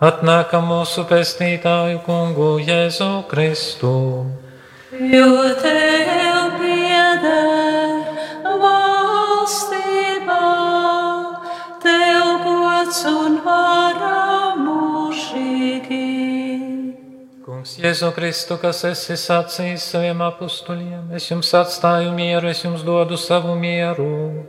[0.06, 3.96] atnākam mūsu pestītāju kungu Jēzu Kristu.
[4.94, 5.32] Jo
[5.64, 8.06] tev pieder
[8.68, 10.38] valstība,
[11.82, 14.33] tev gods un vara
[17.64, 23.16] Kungs, Jēzu Kristu, kas esi sacījis saviem apstuļiem, es jums atstāju mieru, es jums dodu
[23.16, 24.44] savu mieru.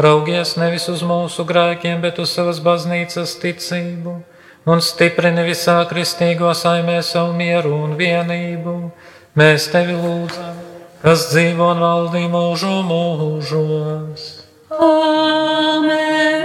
[0.00, 4.24] Raugies nevis uz mūsu grēkiem, bet uz savas baznīcas ticību,
[4.72, 8.90] un stiprini visā kristīgo saimē savu mieru un vienību.
[9.36, 10.56] Mēs tevi lūdzam,
[11.04, 14.28] kas dzīvo un valdī mūžu mūžos.
[14.72, 16.40] Amen!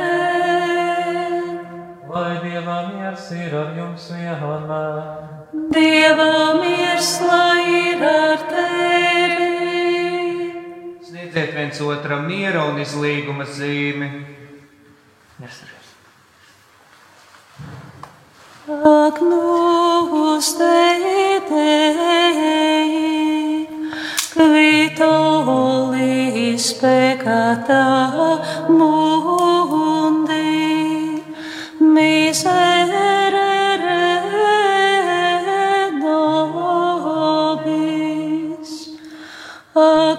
[2.12, 5.41] Lai Dieva miers ir ar jums vienmēr.
[5.52, 6.56] Dieva
[7.28, 9.52] lai ir ar tevi!
[11.04, 14.10] Sniedziet viens otram miera un izlīguma zīmi.
[18.72, 22.88] Agnus Dei Dei,
[24.32, 27.84] qui tollis peccata
[28.72, 30.47] mundi,
[31.80, 33.01] miserere
[39.74, 40.11] Oh.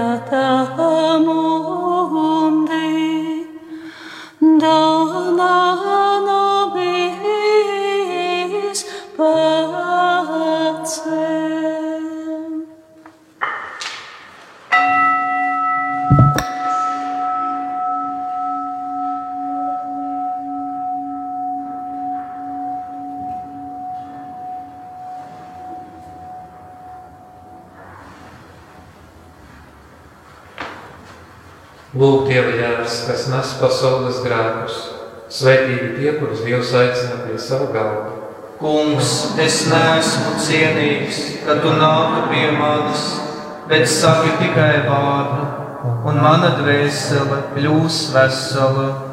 [0.00, 0.79] Peccata
[32.90, 34.78] Dieva jērs, kas nes pasaules grēkus.
[35.30, 38.16] Sveitīgi tie, kurus Dievs aicina pie sava galva.
[38.58, 43.20] Kungs, es neesmu cienīgs, ka tu nāku pie manis,
[43.68, 45.46] bet saki tikai vārdu,
[46.04, 49.09] un mana dvēsele kļūs vesela.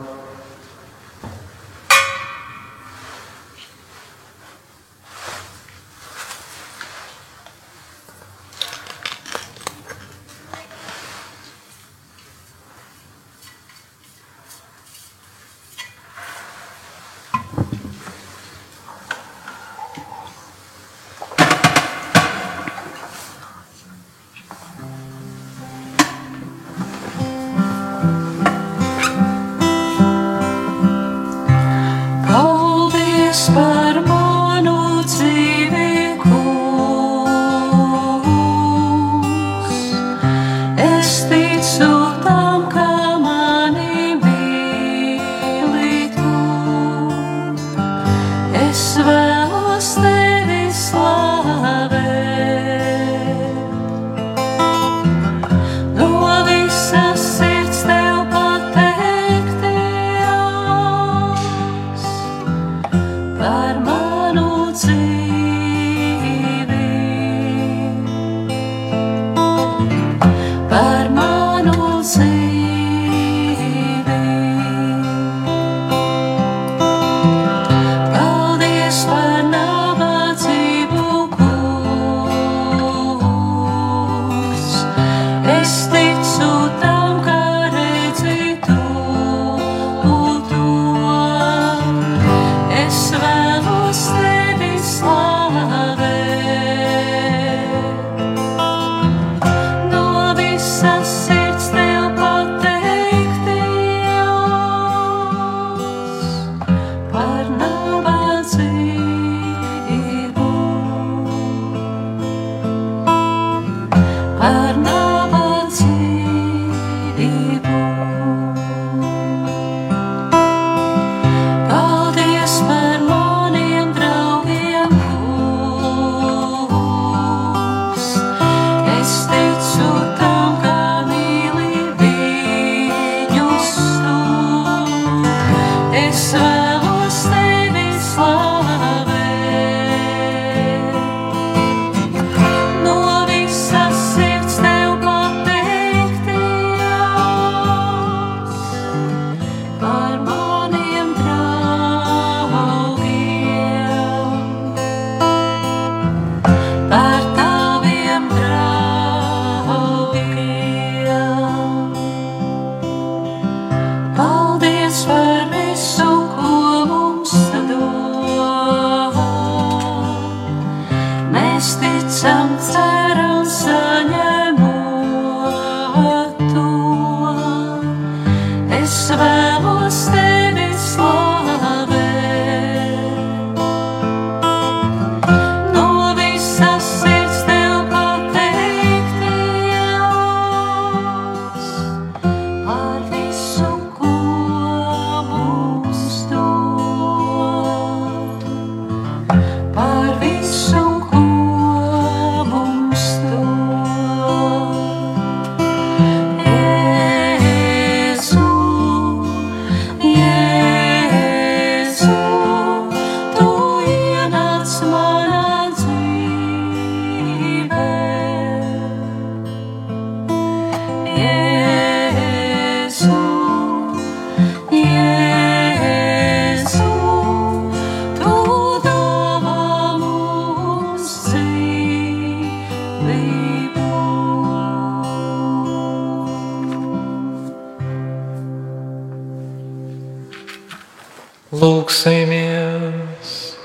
[241.48, 243.56] Lūksimies!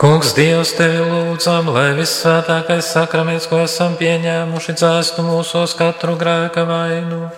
[0.00, 7.30] Kungs, Dievs, tevi lūdzam, lai vissvētākais sakraments, ko esam pieņēmuši, dzēstu mūsos katru grēka vainu,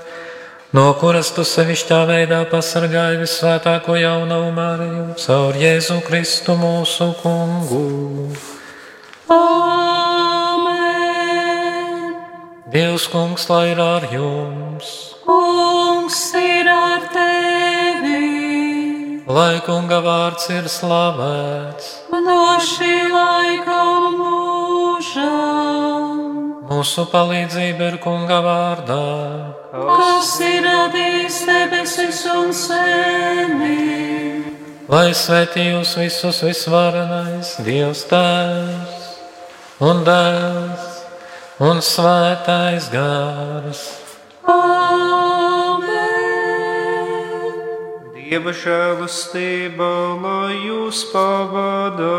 [0.72, 8.32] no kuras tu sevišķā veidā pasargāji vissvētāko jaunavu Mariju, caur Jēzu Kristu mūsu kungu.
[9.28, 10.80] Amen!
[12.72, 15.12] Dievs, kungs, lai ir ar jums!
[15.26, 16.51] Kungs ir!
[19.30, 23.76] Lai kunga vārds ir slavēts, No šī laika
[24.16, 26.08] mūžam,
[26.70, 29.04] mūsu palīdzība ir kunga vārdā.
[29.72, 33.78] kas ir radījis debesis un zemi.
[34.90, 39.06] Lai svētī jūs visus visvarenais Dievs Tēvs
[39.80, 40.84] un Dēls
[41.62, 43.80] un Svētais Gārs.
[44.44, 44.71] Amen!
[48.32, 52.12] Dieva žēlastība, lai jūs pavada.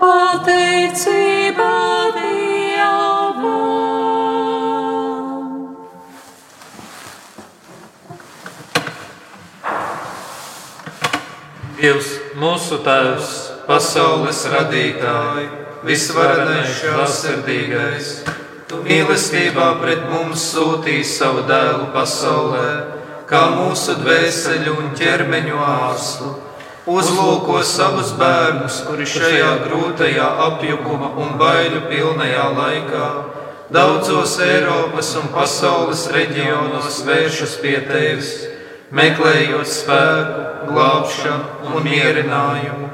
[0.00, 1.66] Pateicība
[2.16, 3.44] Dievam!
[11.78, 12.10] Dievs,
[12.42, 13.32] mūsu Tēvs,
[13.70, 15.46] Pasaules radītāji,
[15.86, 18.14] visvarenais žēlsirdīgais,
[18.66, 22.97] tu mīlestībā pret mums sūtīji savu dēlu pasaulē,
[23.28, 26.34] kā mūsu dvēseli un ķermeņu ārstu.
[26.88, 33.08] Uzlūko savus bērnus, kuri šajā grūtajā apjukuma un baiļu pilnajā laikā
[33.70, 38.30] daudzos Eiropas un pasaules reģionos vēršas pie tevis,
[38.96, 42.88] meklējot spēku, glābšanu un mierinājumu.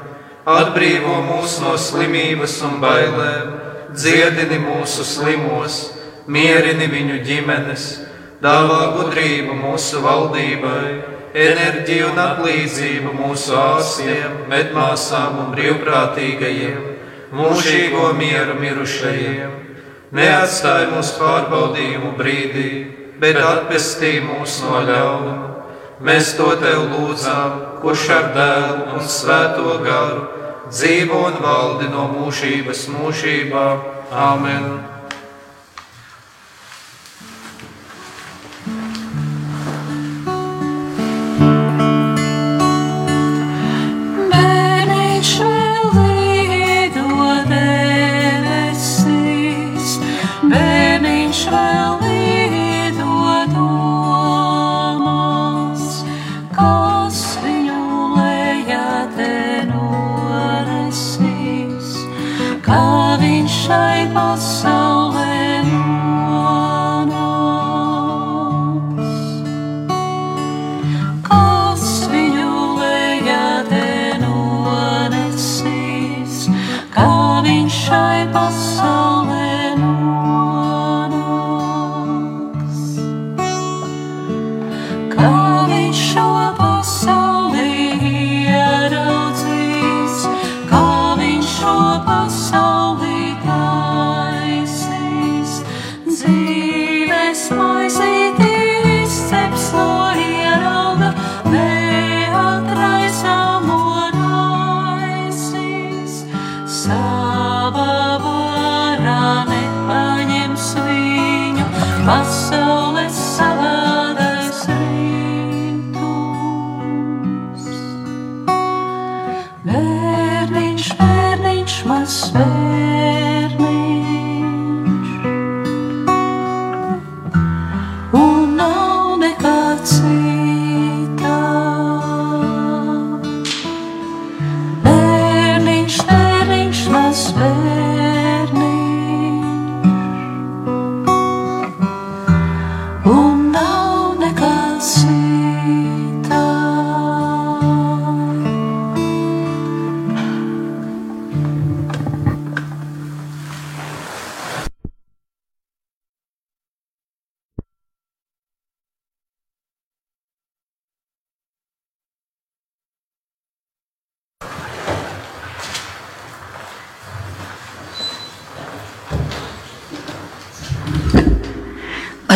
[0.45, 3.53] Atbrīvo mūs no slimības un bailēm,
[3.95, 5.79] dziedini mūsu slimos,
[6.27, 7.87] mierini viņu ģimenes,
[8.45, 10.89] dāvā gudrību mūsu valdībai,
[11.35, 16.83] enerģiju un atlīdzību mūsu ārstiem, medmāsām un brīvprātīgajiem,
[17.35, 19.57] mūžīgo mieru mirušajiem.
[20.15, 22.69] Neatstāj mūs pārbaudījumu brīdī,
[23.19, 25.51] bet atpestī mūs no ļaunuma.
[26.05, 30.25] Mēs to tev lūdzām, kurš ar dēlu un svēto garu
[30.69, 33.69] dzīvo un valdi no mūžības mūžībā.
[34.11, 34.94] Āmen!
[64.35, 64.74] Šai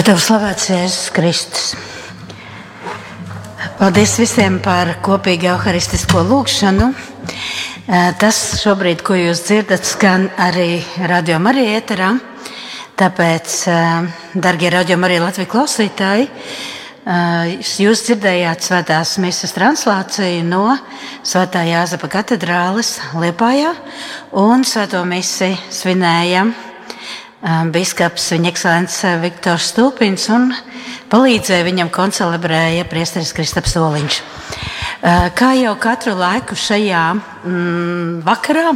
[0.10, 1.66] tev slavēts Jēzus Kristus.
[3.78, 6.88] Paldies visiem par kopīgu evaharistisko lūgšanu.
[6.90, 12.10] Eh, Tas šobrīd, ko jūs dzirdat, skan arī radio Marija ēterā.
[12.98, 20.80] Tāpēc, eh, darbie radio Marija Latvijas klausītāji, eh, jūs dzirdējāt svētās misijas translāciju no
[21.24, 23.76] Svētā Jāzepa katedrāles Liepājā
[24.32, 26.69] un svēto misiju svinēja
[27.40, 30.50] Biskaps viņa ekscelence Viktors Stūpins un
[31.12, 34.18] palīdzēja viņam koncelebrēja priesteris Kristaps Soliņš.
[35.40, 38.74] Kā jau katru laiku šajā mm, vakarā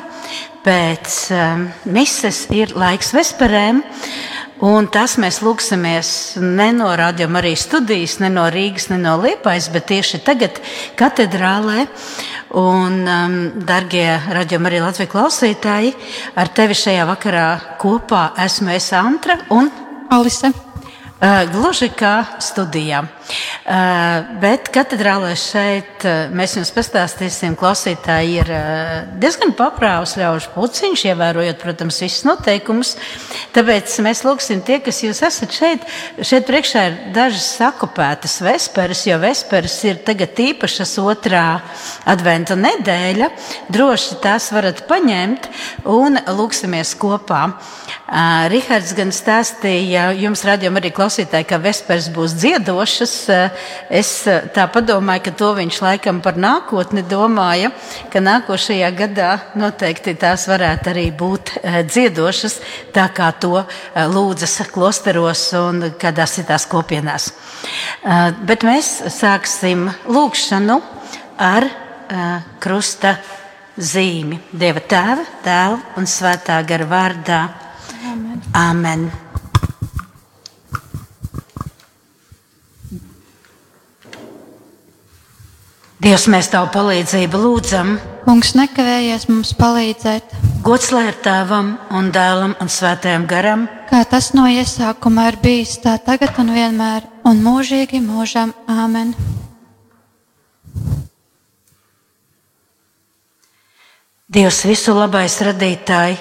[0.63, 3.81] pēc um, mises ir laiks vesperēm,
[4.63, 9.67] un tas mēs lūksimies ne no rādījuma arī studijas, ne no Rīgas, ne no Liepais,
[9.73, 10.63] bet tieši tagad
[10.99, 11.83] katedrālē.
[12.53, 15.95] Un, um, darbie radījumi arī Latvijas klausītāji,
[16.37, 17.47] ar tevi šajā vakarā
[17.81, 19.71] kopā esmu es Antra un
[20.13, 20.53] Alise.
[21.23, 22.97] Uh, gluži kā studijā.
[23.07, 28.49] Uh, bet katedrālē šeit uh, mēs jums pastāstīsim, klausītāji ir
[29.21, 32.91] diezgan paprāvs ļaužu puciņš, ievērojot, protams, visus noteikumus.
[33.55, 35.85] Tāpēc mēs lūgsim tie, kas jūs esat šeit.
[36.19, 41.45] Šeit priekšā ir dažas sakopētas vesperas, jo vesperas ir tagad īpašas otrā
[42.03, 43.31] adventa nedēļa.
[43.71, 45.47] Droši tās varat paņemt
[45.87, 47.45] un lūksimies kopā.
[48.03, 53.13] Uh, Rihards gan stāstīja, jums rādījām arī klausītāji, ka vespers būs dziedošas.
[53.31, 57.69] Uh, Es eh, tā padomāju, ka to viņš laikam par nākotni domāja,
[58.11, 59.29] ka nākošajā gadā
[59.59, 61.51] noteikti tās varētu arī būt
[61.91, 62.57] dziedošas,
[62.95, 63.61] tā kā to
[64.13, 67.29] lūdzas klosteros un kādās citās kopienās.
[68.47, 70.79] Bet mēs sāksim lūgšanu
[71.37, 71.69] ar
[72.63, 73.17] krusta
[73.77, 77.43] zīmi Dieva tēva, dēla un svētā gara vārdā.
[78.53, 79.09] Amen.
[86.03, 87.93] Dievs, mēs Tavu palīdzību lūdzam.
[88.25, 93.67] Kungs, nekavējies mums palīdzēt, Gods lai ir Tēvam un Dēlam un Svētajam garam.
[93.89, 98.53] kā tas no iesākuma ir bijis, tā tagad un vienmēr, un mūžīgi mūžam.
[98.67, 99.11] Āmen!
[104.27, 106.15] Dievs, visu labais radītāji,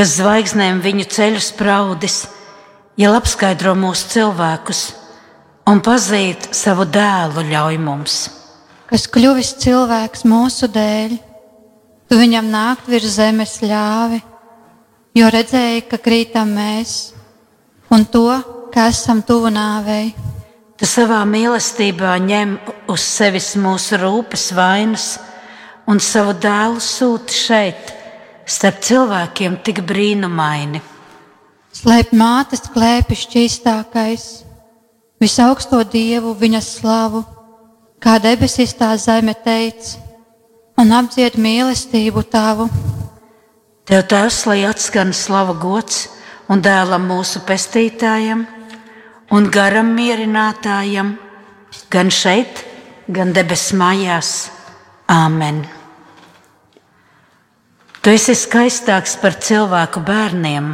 [0.00, 2.22] kas zvaigznēm viņu ceļu spraudis,
[2.96, 4.78] ja apskaidro mūsu cilvēkus
[5.68, 8.14] un pazīt savu dēlu ļauj mums.
[8.88, 11.12] kas kļuvis cilvēks mūsu dēļ,
[12.08, 14.22] tu viņam nākt virs zemes ļāvi,
[15.20, 17.12] jo redzēji, ka krītam mēs,
[17.92, 18.40] un to,
[18.72, 20.14] ka esam tuvu nāvei.
[20.80, 22.56] Tu savā mīlestībā ņem
[22.88, 25.18] uz sevis mūsu rūpes vainas
[25.84, 27.99] un savu dēlu sūti šeit,
[28.50, 30.80] starp cilvēkiem tik brīnumaini.
[31.70, 34.24] Slēp mātes klēpi šķīstākais,
[35.22, 37.22] visaugsto dievu viņas slavu,
[38.02, 40.00] kā debesīs tā zeme teica,
[40.80, 42.66] un apdzied mīlestību tavu.
[43.86, 46.08] Tev tās, lai atskan slava gods
[46.50, 48.46] un dēlam mūsu pestītājam
[49.30, 51.14] un garam mierinātājam,
[51.90, 52.64] gan šeit,
[53.06, 54.48] gan debesu mājās.
[55.10, 55.79] Āmen!
[58.00, 60.70] Tu esi skaistāks par cilvēku bērniem,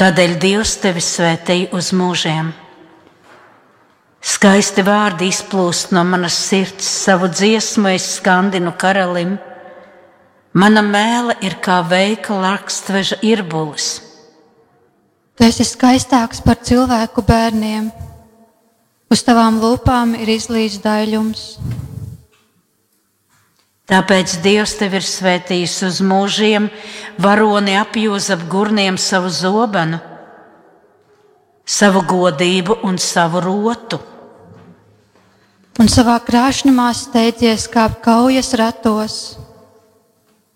[0.00, 2.48] tādēļ Dievs tevi svētīja uz mūžiem.
[4.24, 9.36] Skaisti vārdi izplūst no manas sirds, savu dziesmu es skandinu karalim.
[10.56, 13.98] Mana mēlē ir kā veikala rakstveža irbulis.
[15.36, 17.92] Tu esi skaistāks par cilvēku bērniem.
[19.12, 21.48] Uz tavām lūpām ir izlīdz daļums.
[23.84, 26.70] Tāpēc Dievs tevi ir svētījis uz mūžiem,
[27.20, 29.98] varoni apjūz ap gurniem savu zobenu,
[31.68, 34.00] savu godību un savu rotu.
[35.76, 39.20] Un savā krāšņumā steidzies kā kaujas ratos,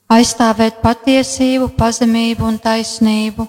[0.09, 3.49] aizstāvēt patiesību, pazemību un taisnību.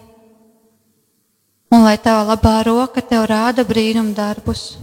[1.69, 4.73] Un lai tava labā roka tev rāda brīnum darbus.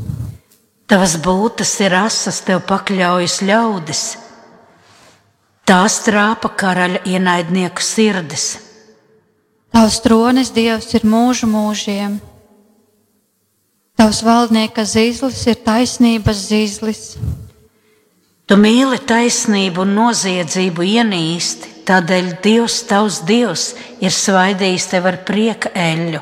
[0.87, 4.05] Tavas būtas ir asas, tev pakļaujas ļaudis.
[5.67, 8.53] Tās trāpa karaļa ienaidnieku sirdis.
[9.75, 12.21] Tavs tronis, Dievs, ir mūžu mūžiem.
[13.99, 17.03] Tavs valdnieka zīslis ir taisnības zīslis.
[18.47, 25.75] Tu mīli taisnību un noziedzību ienīsti, tādēļ Dievs, tavs Dievs, ir svaidījis tev ar prieka
[25.75, 26.21] eļļu,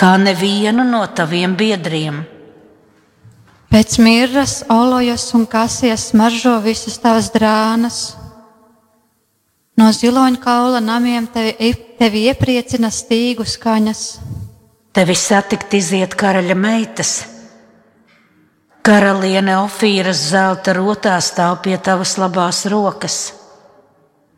[0.00, 2.22] kā nevienu no taviem biedriem.
[3.72, 8.00] Pēc mirras, olojas un kasijas smaržo visas tavas drānas.
[9.80, 14.02] No ziloņa kaula namiem tevi, tevi iepriecina stīgu skaņas.
[14.92, 17.14] Tevi satikt iziet karaļa meitas.
[18.84, 23.18] Karaliene Ofīras zelta rotā stāv pie tavas labās rokas.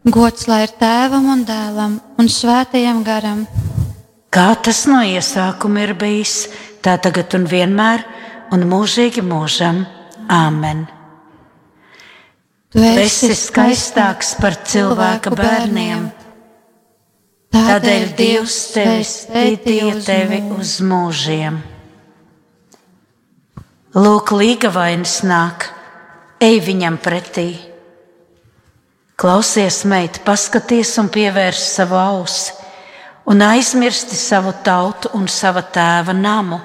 [0.04, 3.46] Gods lai ir tēvam un dēlam un svētajam garam,
[4.34, 6.48] Kā tas no iesākuma ir bijis,
[6.82, 8.00] tā tagad un vienmēr,
[8.52, 9.84] un mūžīgi mūžam.
[10.28, 10.86] Āmen!
[12.74, 16.08] tu esi skaistāks par cilvēka bērniem,
[17.54, 21.60] tādēļ Dievs tevi svētīja tevi uz mūžiem.
[23.94, 25.68] Lūk, līgavainis nāk,
[26.42, 27.46] ej viņam pretī.
[29.14, 32.56] Klausies, meita, paskaties un pievērs savu ausi,
[33.30, 36.58] un aizmirsti savu tautu un sava tēva namu.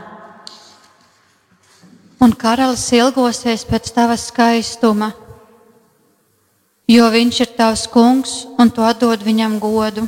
[2.20, 5.12] Un karalis ilgosies pēc tava skaistuma,
[6.90, 10.08] jo viņš ir tavs kungs un tu atdod viņam godu.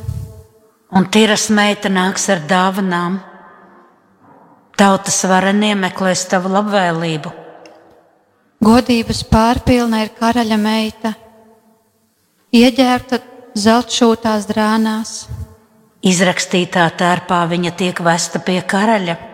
[0.91, 3.21] Un tīras meita nāks ar dāvanām.
[4.75, 7.31] Tautas varenie meklēs tavu labvēlību.
[8.61, 11.13] Godības pārpilna ir karaļa meita,
[12.53, 13.21] ieģērbta
[13.57, 15.15] zeltšūtās drānās.
[16.05, 19.30] Izrakstītā tērpā viņa tiek vesta pie karaļa.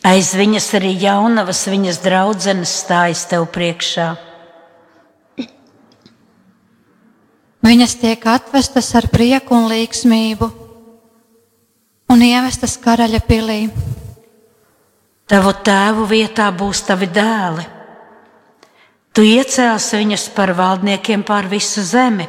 [0.00, 4.08] Aiz viņas arī jaunavas viņas draudzenes stājas tev priekšā.
[7.60, 10.48] Viņas tiek atvestas ar prieku un līgsmību
[12.10, 13.60] un ievestas karaļa pilī.
[15.30, 17.66] Tavu tēvu vietā būs tavi dēli.
[19.12, 22.26] Tu iecelsi viņus par valdniekiem pār visu zemi.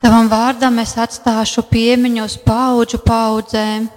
[0.00, 3.88] Tavam vārdam es atstāšu piemiņu uz paudžu paudzēm,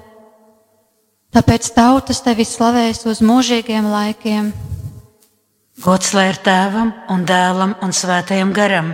[1.33, 4.51] tāpēc tautas tevi slavēs uz mūžīgiem laikiem.
[5.83, 8.93] Gods lai ir tēvam un dēlam un svētajam garam.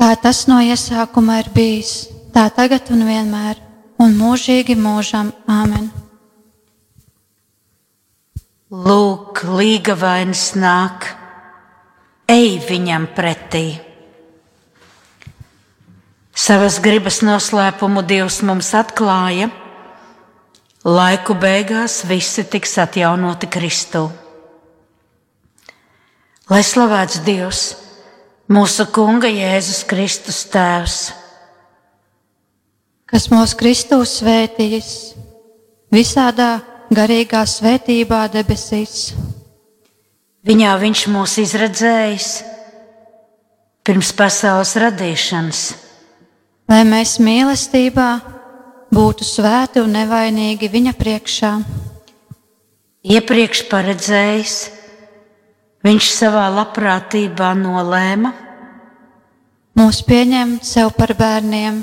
[0.00, 3.60] Kā tas no iesākuma ir bijis, tā tagad un vienmēr,
[4.02, 5.30] un mūžīgi mūžam.
[5.46, 5.90] Āmen!
[8.70, 11.08] Lūk, līga vainas nāk,
[12.30, 13.80] ej viņam pretī.
[16.30, 19.50] Savas gribas noslēpumu Dievs mums atklāja.
[20.80, 24.06] Laiku beigās visi tiks atjaunoti Kristū.
[26.48, 27.60] Lai slavēts Dievs,
[28.48, 30.96] mūsu Kunga Jēzus Kristus Tēvs,
[33.12, 34.90] kas mūs Kristus svētījis
[35.92, 39.12] visādā garīgā svētībā debesīs.
[40.48, 42.32] Viņā Viņš mūs izredzējis
[43.84, 45.62] pirms pasaules radīšanas.
[46.70, 48.39] lai mēs mīlestībā
[48.90, 51.54] būtu svēti un nevainīgi viņa priekšā.
[53.06, 54.60] Iepriekš paredzējis,
[55.86, 58.34] viņš savā labprātībā nolēma
[59.80, 61.78] Mūs pieņemt sev par bērniem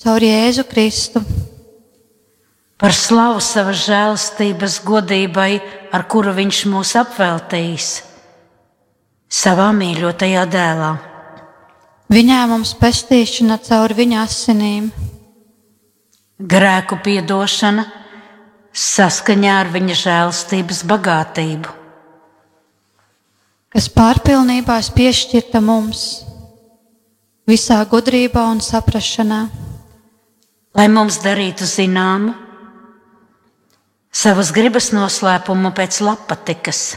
[0.00, 1.20] caur Jēzu Kristu,
[2.80, 5.58] par slavu savas žēlastības godībai,
[5.92, 7.88] ar kuru viņš mūs apveltījis
[9.28, 10.92] savā mīļotajā dēlā.
[12.08, 14.88] viņā mums pestīšana caur viņa asinīm,
[16.40, 17.82] Grēku piedošana
[18.72, 21.72] saskaņā ar viņa žēlastības bagātību,
[23.68, 26.04] kas pārpilnībā piešķirta mums
[27.50, 29.40] visā gudrībā un saprašanā,
[30.78, 32.32] lai mums darītu zināmu
[34.08, 36.96] savas gribas noslēpumu pēc lapatikas.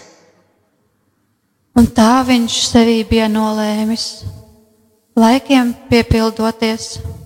[1.76, 4.24] un tā viņš sevī bija nolēmis,
[5.20, 7.22] laikiem piepildoties.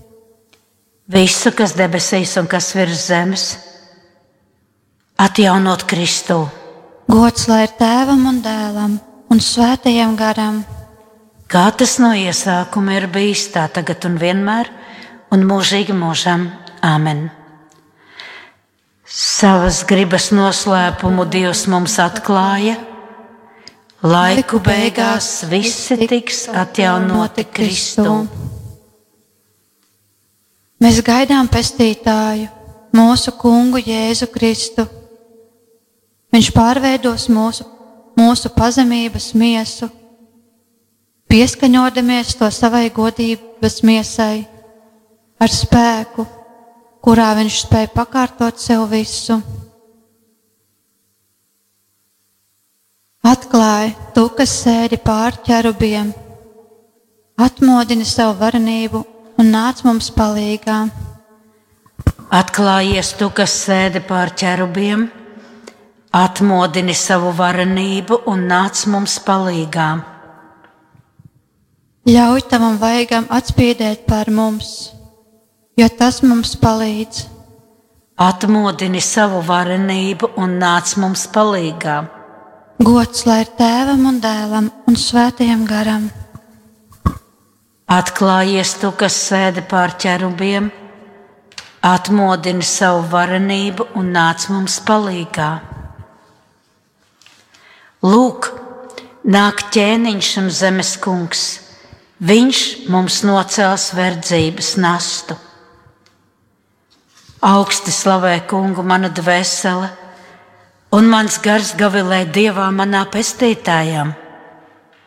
[1.08, 3.46] Visu, kas debesīs un kas virs zemes,
[5.18, 6.42] atjaunot Kristu.
[7.08, 8.98] Gods lai ir tēvam un dēlam
[9.32, 10.66] un svētajam garam,
[11.48, 14.68] Kā tas no iesākuma ir bijis, tā tagad un vienmēr,
[15.32, 16.50] un mūžīgi mūžam.
[16.84, 17.30] Āmen.
[19.08, 22.76] Savas gribas noslēpumu Dievs mums atklāja.
[24.04, 28.20] Laiku beigās visi tiks atjaunoti Kristū.
[30.78, 32.52] Mēs gaidām pestītāju,
[32.94, 34.86] mūsu kungu Jēzu Kristu.
[36.30, 37.66] Viņš pārveidos mūsu,
[38.20, 39.90] mūsu pazemības miesu,
[41.32, 44.46] pieskaņodamies to savai godības miesai,
[45.42, 46.28] ar spēku,
[47.02, 49.42] kurā viņš spēja pakārtot sev visu.
[53.26, 56.14] Atklāj, tu, kas sēdi pār ķerubiem,
[57.42, 60.80] atmodini savu varenību un nāc mums palīdzīgā.
[62.38, 65.06] Atklājies tu, kas sēdi pār ķerubiem,
[66.12, 69.88] atmodini savu varenību un nāc mums palīgā.
[72.08, 74.92] Ļauj tavam vaigam atspīdēt pār mums,
[75.80, 77.26] jo tas mums palīdz.
[78.18, 81.98] Atmodini savu varenību un nāc mums palīgā.
[82.82, 86.10] Gods lai ir tēvam un dēlam un svētajam garam.
[87.88, 90.66] Atklājies tu, kas sēdi pār ķerubiem,
[91.88, 95.52] atmodini savu varenību un nāc mums palīgā.
[98.04, 98.50] Lūk,
[99.24, 101.46] nāk ķēniņš un zemes kungs,
[102.20, 105.40] viņš mums nocels verdzības nastu.
[107.40, 109.94] Augsti slavē kungu mana dvēsele,
[110.92, 114.10] un mans gars gavilē dievā manā pestītājā,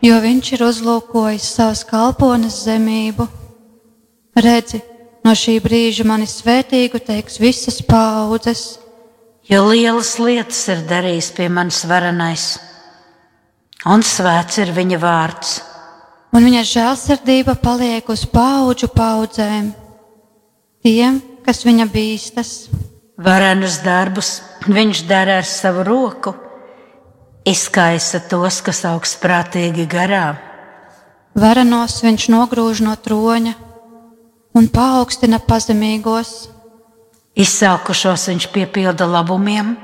[0.05, 3.27] jo viņš ir uzlūkojis savas kalpones zemību.
[4.41, 4.81] Redzi,
[5.27, 8.79] no šī brīža mani svētīgu teiks visas paudzes,
[9.51, 12.47] jo lielas lietas ir darījis pie manis varenais,
[13.87, 15.61] un svēts ir viņa vārds.
[16.33, 19.73] un viņa žēlsirdība paliek uz paudžu paudzēm.
[20.81, 22.71] Tiem, kas viņa bīstas,
[23.21, 26.33] Varenus darbus viņš dara ar savu roku,
[27.47, 30.37] izkaisa tos, kas augstprātīgi garā.
[31.35, 33.55] varenos viņš nogrūž no troņa
[34.55, 36.51] un paaugstina pazemīgos.
[37.39, 39.77] Izsalkušos viņš piepilda labumiem,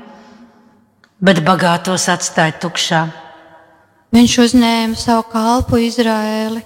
[1.23, 3.07] bet bagātos atstāja tukšā.
[4.13, 6.61] Viņš uzņēma savu kalpu Izraēli,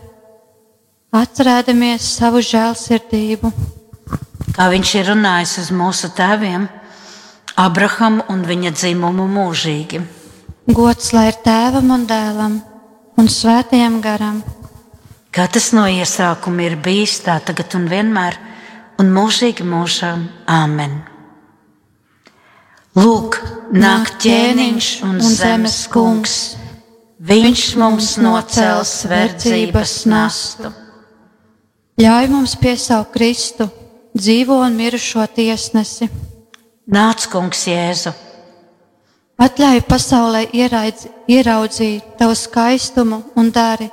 [1.15, 3.51] atcerēdamies savu žēlsirdību.
[4.57, 6.67] Kā viņš ir runājis uz mūsu tēviem,
[7.61, 10.01] Abrahamu un viņa dzimumu mūžīgi.
[10.69, 12.59] Gods lai ir tēvam un dēlam
[13.17, 14.43] un svētajam garam,
[15.31, 18.35] Kā tas no iesākuma ir bijis, tā tagad un vienmēr,
[18.99, 20.25] un mūžīgi mūžām.
[20.51, 20.97] Āmen!
[22.99, 23.37] Lūk,
[23.71, 26.33] nāk ķēniņš un zemes kungs.
[27.23, 30.73] Viņš mums nocels verdzības nastu.
[32.01, 33.69] ļauj mums piesaukt Kristu,
[34.17, 36.09] dzīvo un mirušo tiesnesi.
[36.91, 38.11] Nāc, kungs, Jēzu!
[39.41, 43.87] Atļauj pasaulē ieraidz, ieraudzīt tavu skaistumu un dari,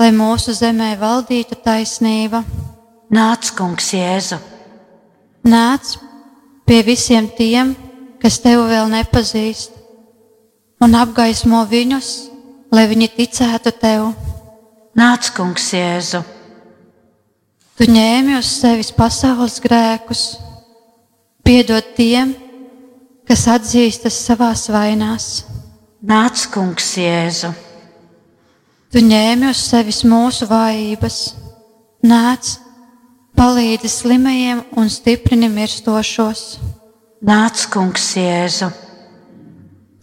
[0.00, 2.40] lai mūsu zemē valdītu taisnība.
[3.12, 4.38] Nāc, kungs, Jēzu!
[5.46, 5.98] Nāc
[6.66, 7.74] pie visiem tiem,
[8.22, 9.76] kas tevi vēl nepazīst,
[10.80, 12.08] un apgaismo viņus,
[12.72, 14.08] lai viņi ticētu tev.
[14.96, 16.24] Nāc, kungs, Jēzu!
[17.76, 20.24] Tu ņēmi uz sevis pasaules grēkus,
[21.44, 22.32] piedod tiem,
[23.26, 25.44] kas atzīstas savās vainās.
[26.06, 27.50] Nāc, kungs, Jēzu!
[28.92, 31.16] Tu ņēmi uz sevis mūsu vājības,
[32.06, 32.52] nāc,
[33.36, 36.44] palīdzi slimajiem un stiprini mirstošos.
[37.26, 38.70] Nāc, kungs, Jēzu!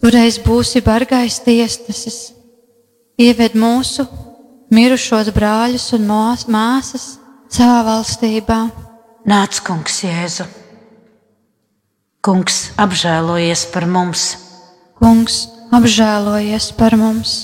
[0.04, 2.34] Toreiz būsi bargais tiesnesis,
[3.16, 4.04] ieved mūsu
[4.74, 7.14] mirušos brāļus un mās- māsas
[7.48, 8.60] savā valstībā.
[9.24, 10.63] Nāc, kungs, Jēzu!
[12.24, 14.20] Kungs, apžēlojies par mums!
[14.96, 15.42] Kungs,
[15.76, 17.34] apžēlojies par mums!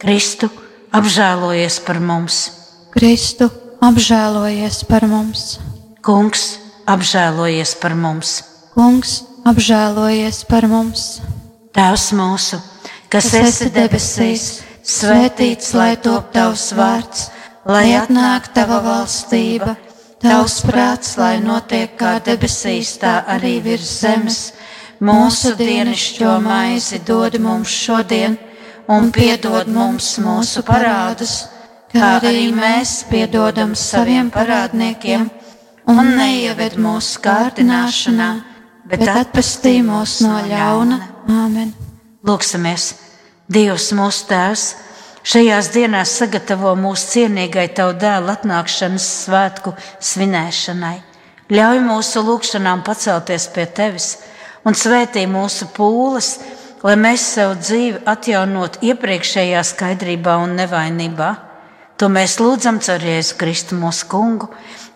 [0.00, 0.48] Kristu,
[0.88, 2.38] apžēlojies par mums!
[2.94, 3.50] Kristu,
[3.84, 5.44] apžēlojies par mums!
[6.00, 6.46] Kungs,
[6.88, 8.32] apžēlojies par mums!
[8.72, 9.12] Kungs,
[9.52, 11.06] apžēlojies par mums!
[11.76, 12.64] Tēvs mūsu,
[13.12, 17.28] kas esi debesīs, svētīts lai top tavs vārds,
[17.68, 19.76] lai atnāk tava valstība,
[20.22, 24.40] tavs prāts, lai notiek kā debesīs, tā arī virs zemes.
[25.02, 28.38] Mūsu dienascho maizi dod mums šodien,
[28.86, 31.48] un piedod mums mūsu parādus,
[31.92, 35.26] kā arī mēs piedodam saviem parādniekiem,
[35.90, 38.30] un neieved mūsu kārdināšanā,
[38.86, 41.00] bet atpestī mūs no ļauna.
[41.26, 41.74] Āmen!
[42.22, 42.92] Lūksimies,
[43.50, 44.66] Dievs, mūsu Tēvs,
[45.22, 50.98] šajās dienās sagatavo mūsu cienīgai Tavu dēlu atnākšanas svētku svinēšanai.
[51.52, 54.16] Ļauj mūsu lūgšanām pacelties pie Tevis
[54.66, 56.34] un svētī mūsu pūles,
[56.82, 61.30] lai mēs savu dzīvi atjaunot iepriekšējā skaidrībā un nevainībā.
[62.00, 64.48] To mēs lūdzam caur Jēzu Kristu mūsu kungu,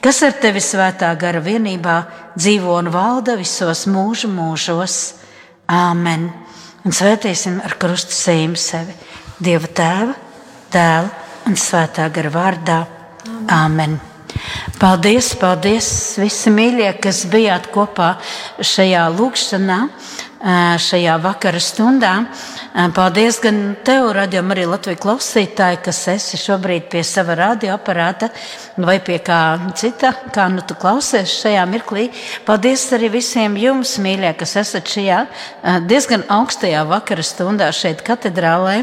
[0.02, 1.98] kas ar Tevi svētā gara vienībā
[2.38, 4.96] dzīvo un valda visos mūžu mūžos.
[5.70, 6.30] Āmen!
[6.86, 8.94] Un svētīsim ar krustu sējumu sevi
[9.36, 10.14] Dieva tēva,
[10.72, 11.10] dēla
[11.44, 12.76] un svētā gara vārdā.
[13.52, 13.98] Āmen!
[14.80, 15.88] Paldies, paldies
[16.20, 18.14] visi mīļie, kas bijāt kopā
[18.64, 19.78] šajā lūkšanā,
[20.80, 22.12] šajā vakara stundā.
[22.96, 28.28] Paldies gan tev, radījumam, arī Latvijas klausītāji, kas esi šobrīd pie sava radioaparāta
[28.76, 29.40] vai pie kā
[29.76, 32.10] cita, kā nu tu klausies šajā mirklī.
[32.48, 35.22] Paldies arī visiem jums, mīļie, kas esat šajā
[35.88, 38.82] diezgan augstajā vakara stundā šeit katedrālē.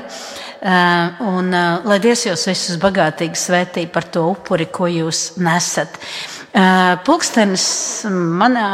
[0.63, 5.97] Un lai Dievs jūs visus bagātīgi svētī par to upuri, ko jūs nesat.
[7.03, 7.65] Pulkstenis
[8.07, 8.69] manā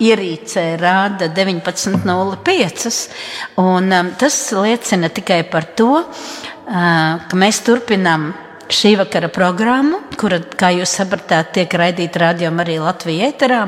[0.00, 3.00] ierīcē rāda 19.05.
[3.60, 5.90] Un, um, tas liecina tikai par to,
[6.70, 8.30] ka mēs turpinām
[8.70, 13.62] šī vakara programmu, kura, kā jūs sapratāt, tiek raidīta radio arī Latvijā ēterā.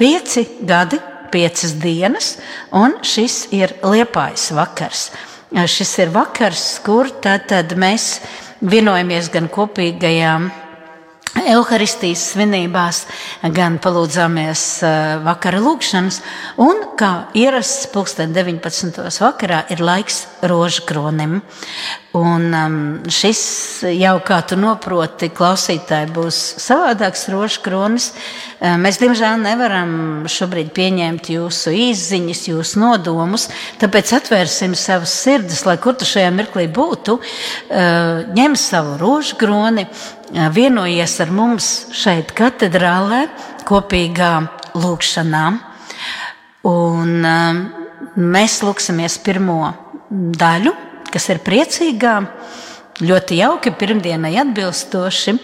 [0.00, 0.98] Pieci gadi,
[1.32, 2.36] piecas dienas,
[2.72, 5.10] un šis ir liepais vakars.
[5.52, 8.22] Šis ir vakars, kur tad, mēs
[8.64, 10.46] vienojamies gan kopīgajām
[11.52, 13.02] Euharistijas svinībās,
[13.52, 14.62] gan palūdzāmies
[15.26, 16.22] vakara lūkšanas,
[16.56, 18.96] un kā ierasts pulksten 19.
[19.20, 21.42] vakarā ir laiks rožkronim.
[22.12, 22.74] Un um,
[23.08, 23.38] šis
[23.88, 28.10] jau, kā tu noproti, klausītāji būs savādāks rožkronis.
[28.60, 29.94] Mēs, diemžēl, nevaram
[30.28, 33.48] šobrīd pieņemt jūsu izziņas, jūsu nodomus,
[33.80, 37.16] tāpēc atvērsim savas sirdis, lai kur tu šajā mirklī būtu,
[38.36, 39.88] ņem savu rožkroni,
[40.52, 43.24] vienojies ar mums šeit, katedrālē,
[43.64, 44.34] kopīgā
[44.76, 45.46] lūkšanā.
[46.68, 47.66] Un um,
[48.14, 49.72] mēs lūksimies pirmo
[50.12, 50.76] daļu,
[51.12, 52.16] kas ir priecīgā,
[53.02, 55.36] ļoti jauki, pirmdienai atbilstoši.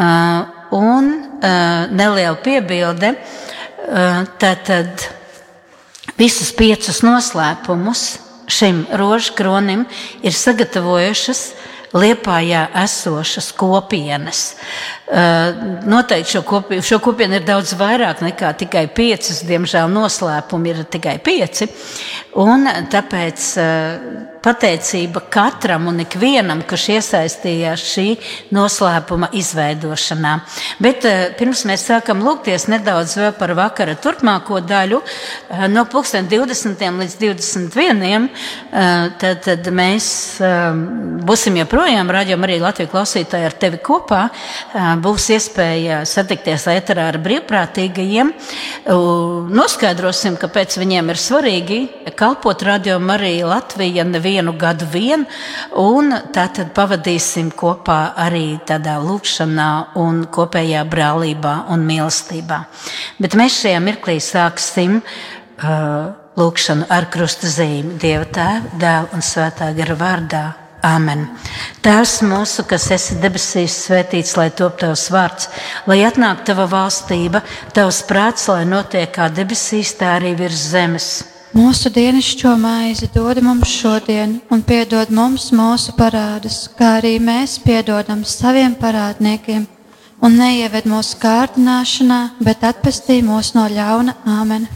[0.00, 3.14] Uh, un uh, neliela piebilde.
[3.90, 5.08] Uh, tātad
[6.20, 8.04] visus piecus noslēpumus
[8.50, 9.84] šim rožu kronim
[10.22, 11.44] ir sagatavojušas
[11.90, 14.40] Liepājā esošas kopienas.
[15.90, 19.40] Noteikti šo, kopi, šo kopienu ir daudz vairāk nekā tikai piecas.
[19.42, 21.66] Diemžēl noslēpumi ir tikai pieci.
[22.38, 23.48] Un tāpēc
[24.44, 28.06] pateicība katram un ikvienam, kurš iesaistījās šī
[28.56, 30.34] noslēpuma izveidošanā.
[30.82, 35.00] Bet uh, pirms mēs sākam lūgties nedaudz par vakara turpmāko daļu,
[35.70, 36.84] no 20.
[37.00, 38.28] līdz 21.
[39.20, 40.06] Tad, tad mēs
[41.26, 44.22] būsim joprojām, raidījām arī Latviju klausītāji ar tevi kopā
[45.02, 48.32] būs iespēja satikties ēterā ar brīvprātīgajiem.
[49.60, 51.80] Noskaidrosim, kāpēc viņiem ir svarīgi
[52.18, 55.26] kalpot radio arī Latvija nevienu gadu vien,
[55.74, 62.62] un tātad pavadīsim kopā arī tādā lūkšanā un kopējā brālībā un mīlestībā.
[63.18, 69.74] Bet mēs šajā mirklī sāksim uh, lūkšanu ar krusta zīmi Dieva tēva, dēla un svētā
[69.74, 70.44] gara vārdā.
[70.80, 71.26] Āmen.
[71.84, 75.50] Tēvs mūsu, kas esi debesīs, svētīts, lai top tavs vārds,
[75.84, 77.42] lai atnāk tava valstība,
[77.76, 81.10] tavs prāts, lai notiek kā debesīs, tā arī virs zemes.
[81.50, 88.22] Mūsu dienascho maizi dod mums šodien, un piedod mums mūsu parādus, kā arī mēs piedodam
[88.22, 89.64] saviem parādniekiem,
[90.22, 94.68] un neieved mūsu kārdināšanā, bet atpestī mūs no ļauna Āmen.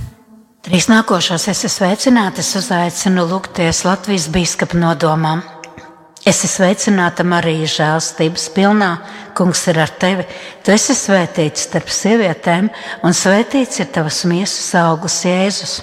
[0.66, 5.46] Trīs nākošos es esmu sveicināts, es uzaicinu lūgties Latvijas biskupa nodomām.
[6.26, 8.92] Es esmu sveicināta Marija, žēlstības pilnā.
[9.38, 10.26] Kungs ir ar tevi.
[10.66, 12.74] Tu esi svētīts starp sievietēm,
[13.06, 15.82] un svētīts ir tavas miesas augurs, Jēzus.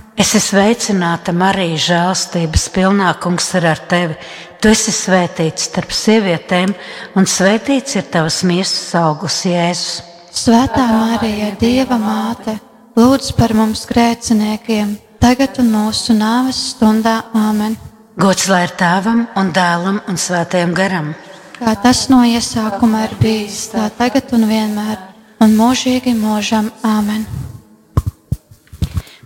[0.21, 4.13] Es esmu sveicināta, Marija, žēlstības pilnā kungs ir ar tevi.
[4.61, 6.75] Tu esi svētīts starp sievietēm,
[7.17, 10.03] un svētīts ir tavs miesas augurs, Jēzus.
[10.43, 12.53] Svētā Marija, Dieva māte,
[12.99, 14.93] lūdz par mums grēciniekiem,
[15.23, 17.23] tagad un mūsu nāves stundā.
[17.33, 17.79] Āmen!
[18.21, 21.15] Gods lai ir tēvam un dēlam un svētajam garam!
[21.57, 24.97] kā tas no iesākuma ir bijis, tā tagad un vienmēr,
[25.41, 26.69] un mūžīgi mūžam.
[26.85, 27.25] Āmen!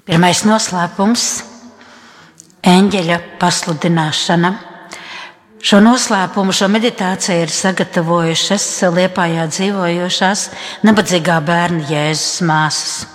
[0.05, 1.23] Pirmais noslēpums-
[2.75, 4.51] eņģeļa pasludināšana.
[5.65, 10.49] Šo noslēpumu, šo meditāciju ir sagatavojušas Liepājā dzīvojošās
[10.85, 13.07] nabadzīgā bērna Jēzus māsas.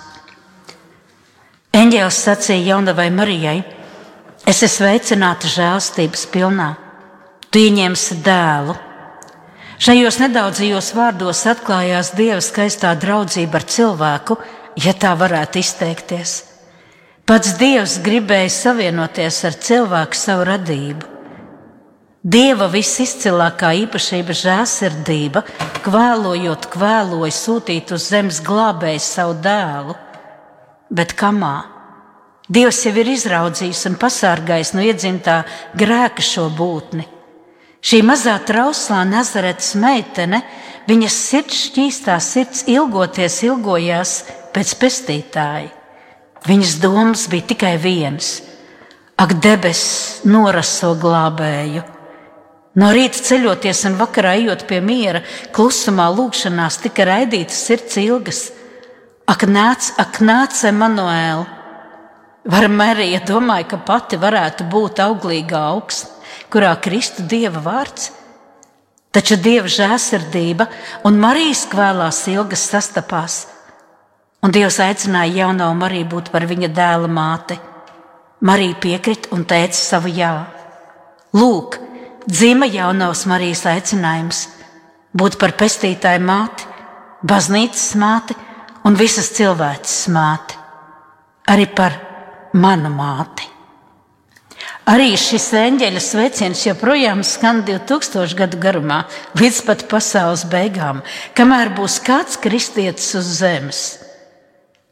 [1.71, 3.63] Eņģēlis sacīja jaunavai Marijai:
[4.45, 6.75] Es esmu sveicināta žēlstības pilnā.
[7.51, 8.75] Tu ieņemsi dēlu
[9.81, 14.37] Šajos nedaudzajos vārdos atklājās Dieva skaistā draudzība ar cilvēku,
[14.77, 16.50] ja tā varētu izteikties.
[17.29, 21.09] Pats Dievs gribēja savienoties ar cilvēku savu radību.
[22.21, 25.43] Dieva visizcilākā īpašība žēlsirdība,
[25.85, 29.95] kvēlojot, kvēloja sūtīt uz zemes glābēju savu dēlu,
[30.89, 31.55] bet kamā?
[32.51, 35.41] Dievs jau ir izraudzījis un pasargājis no iedzimtā
[35.77, 37.05] grēka šo būtni.
[37.81, 40.41] Šī mazā trauslā Nazaretes meitene,
[40.89, 44.17] viņas sirds šķīstā sirds ilgoties ilgojās
[44.53, 45.80] pēc pestītāja.
[46.47, 48.39] Viņas domas bija tikai viens
[49.21, 51.83] ak, debesis, noraso glābēju!
[52.81, 55.21] No rīta ceļoties un vakarā ejot pie miera,
[55.53, 58.45] klusumā, lūgšanās tika raidītas sirds ilgas.
[59.29, 61.43] Ak, nāc, ak, nāc, Emanuēl!
[62.51, 66.07] Var Marija domāja, ka pati varētu būt auglīga augsts,
[66.49, 68.09] kurā Kristu Dieva vārds.
[69.13, 70.65] Taču Dieva žēlsirdība
[71.05, 73.43] un Marijas kvēlās ilgas sastapās,
[74.41, 77.57] un Dievs aicināja jauno Mariju būt par viņa dēla māti.
[78.41, 80.33] Marija piekrita un teica savu jā.
[81.37, 81.77] Lūk,
[82.25, 84.47] dzima jaunās Marijas aicinājums
[85.13, 86.65] būt par pestītāju māti,
[87.21, 88.37] baznīcas māti
[88.87, 90.57] un visas cilvēces māti,
[91.53, 91.97] arī par
[92.57, 93.47] manu māti.
[94.89, 99.03] Arī šis eņģeļa sveiciens joprojām skan 2000 gadu garumā,
[99.37, 101.03] līdz pat pasaules beigām,
[101.37, 103.83] kamēr būs kāds kristietis uz zemes.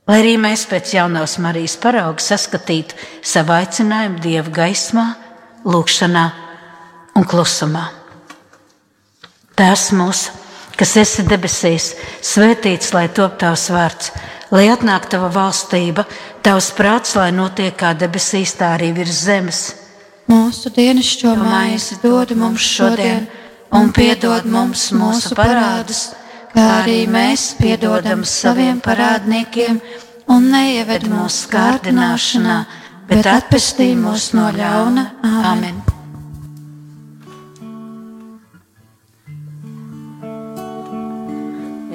[0.10, 5.03] Lai arī mēs pēc jaunās Marijas parauga saskatītu savu aicinājumu Dieva gaismā,
[5.69, 6.23] lūgšanā
[7.19, 7.84] un klusumā.
[9.53, 10.34] Tēvs mūsu,
[10.80, 11.91] kas esi debesīs,
[12.26, 14.10] svētīts lai top tavs vārds,
[14.49, 16.07] lai atnāk tava valstība,
[16.41, 19.61] tavs prāts, lai notiek kā debesīs, tā arī virs zemes.
[20.30, 23.30] Mūsu dienascho maizi dod mums šodien,
[23.77, 26.07] un piedod mums mūsu parādus,
[26.54, 29.80] kā arī mēs piedodam saviem parādniekiem,
[30.30, 32.58] un neieved mūsu kārdināšanā,
[33.10, 35.06] bet atpestī mūs no ļauna.
[35.26, 35.80] Āmen!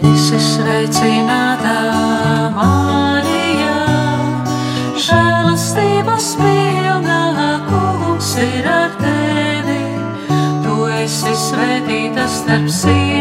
[0.04, 1.74] Esi sveicināta,
[2.58, 3.78] Marija,
[5.06, 7.22] žēlastības pilna,
[7.70, 9.80] kungs ir ar tevi.
[10.66, 13.13] Tu esi svētīta starp sievietēm,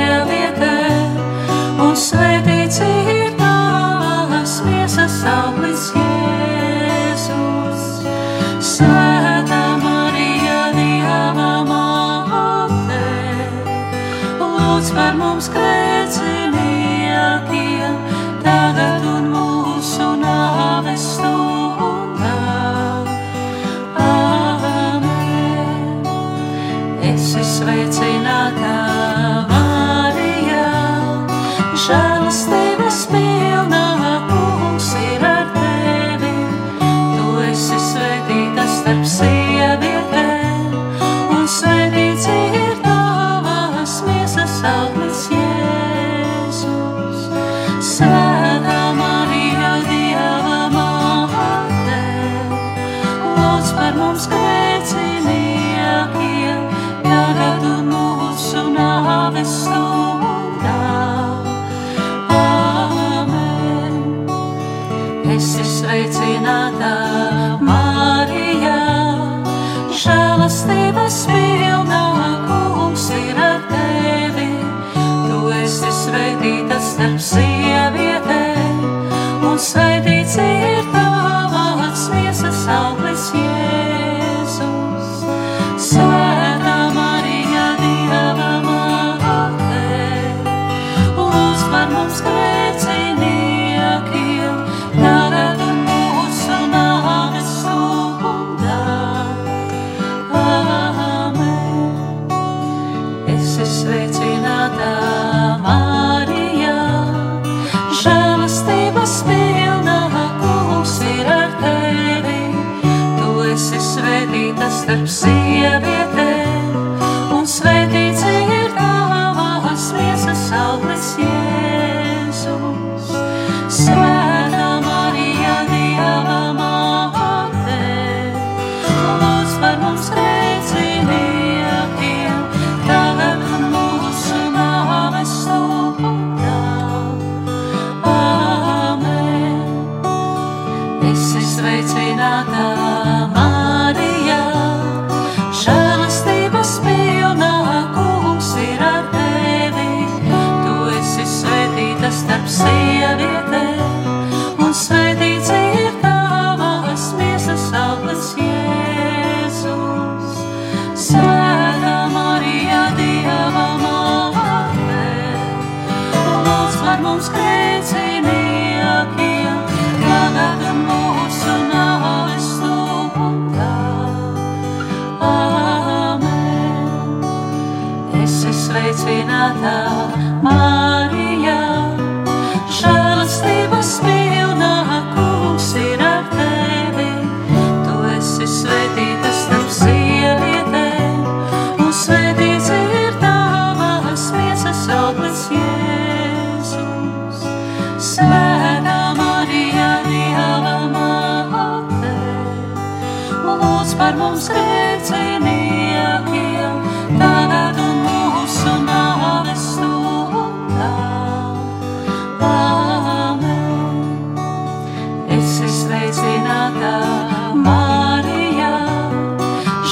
[79.63, 80.72] un svētīts ir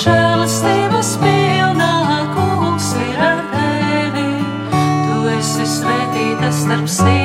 [0.01, 1.93] žēlastības pilnā,
[2.33, 4.29] kungs ir ar tevi.
[4.73, 7.20] Tu esi svētīta starp sievietēm,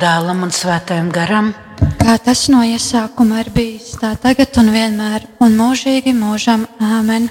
[0.00, 1.52] dēlam un svētajam garam,
[2.00, 6.66] Kā tas no iesākuma ir bijis, tā tagad un vienmēr, un mūžīgi mūžam.
[6.80, 7.28] Āmen.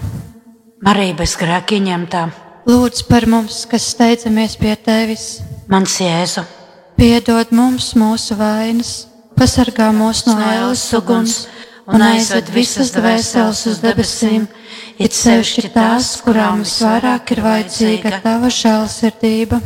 [0.86, 2.22] Marija bez grēka ieņemtā,
[2.70, 5.40] Lūdz par mums, kas steidzamies pie tevis,
[5.72, 6.44] mans Jēzu,
[7.00, 8.92] piedod mums mūsu vainas,
[9.34, 11.40] pasargā mūs no ēlas uguns
[11.90, 14.46] un aizved visas dvēseles uz debesīm,
[15.02, 18.20] it sevišķi tās, kurām visvairāk ir vajadzīga.
[18.22, 19.64] tava žēlsirdība.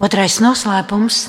[0.00, 1.26] Otrais noslēpums,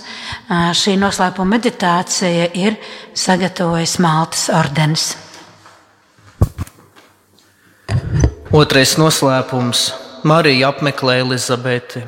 [0.51, 2.75] šī noslēpuma meditācija ir
[3.15, 5.05] sagatavojis Maltas ordenis.
[8.51, 9.93] Otrais noslēpums-
[10.29, 12.03] Marija apmeklē Elizabeti.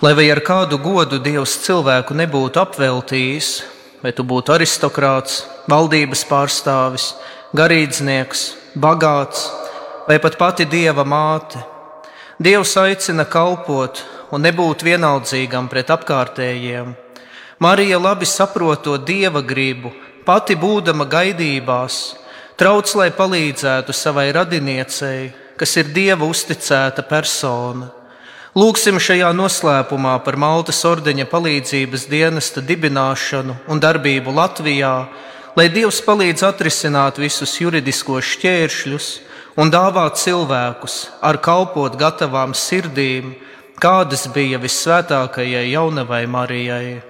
[0.00, 3.62] Lai vai ar kādu godu Dievs cilvēku nebūtu apveltījis,
[4.02, 7.14] vai tu būtu aristokrāts, valdības pārstāvis,
[7.52, 9.50] garīdznieks, bagāts
[10.08, 11.60] vai pat pati Dieva māte,
[12.40, 14.00] Dievs aicina kalpot
[14.32, 17.09] un nebūt vienaldzīgam pret apkārtējiem.
[17.60, 19.90] Marija labi saprotot Dieva gribu,
[20.24, 21.96] pati būdama gaidībās,
[22.56, 25.26] trauc, lai palīdzētu savai radiniecei,
[25.60, 27.90] kas ir Dieva uzticēta persona.
[28.56, 34.94] Lūksim šajā noslēpumā par Maltas ordeņa palīdzības dienesta dibināšanu un darbību Latvijā,
[35.52, 39.10] lai Dievs palīdz atrisināt visus juridiskos šķēršļus
[39.60, 43.34] un dāvāt cilvēkus ar kalpot gatavām sirdīm,
[43.76, 47.09] kādas bija visvētākajai jaunavai Marijai.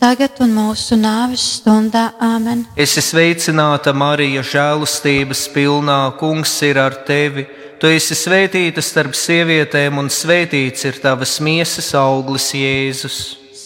[0.00, 2.10] tagad un mūsu nāves stundā.
[2.20, 2.64] Āmen!
[2.74, 6.00] Es esmu sveicināta, Marija, žēlustības pilnā.
[6.20, 7.46] Kungs ir ar tevi.
[7.80, 13.39] Tu esi svētīta starp sievietēm, un svētīts ir tavas miesas auglis, Jēzus.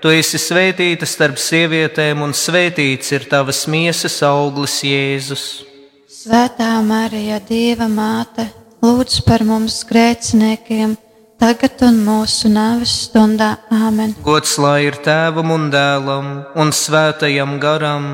[0.00, 5.44] Tu esi svētīta starp sievietēm, un svētīts ir tavas miesas auglis, Jēzus.
[6.08, 8.46] Svētā Marija, Dieva māte,
[8.80, 10.94] lūdz par mums grēciniekiem,
[11.40, 13.50] tagad un mūsu nāves stundā.
[13.68, 14.16] Āmen!
[14.24, 18.10] Gods lai ir tēvam un dēlam un svētajam garam.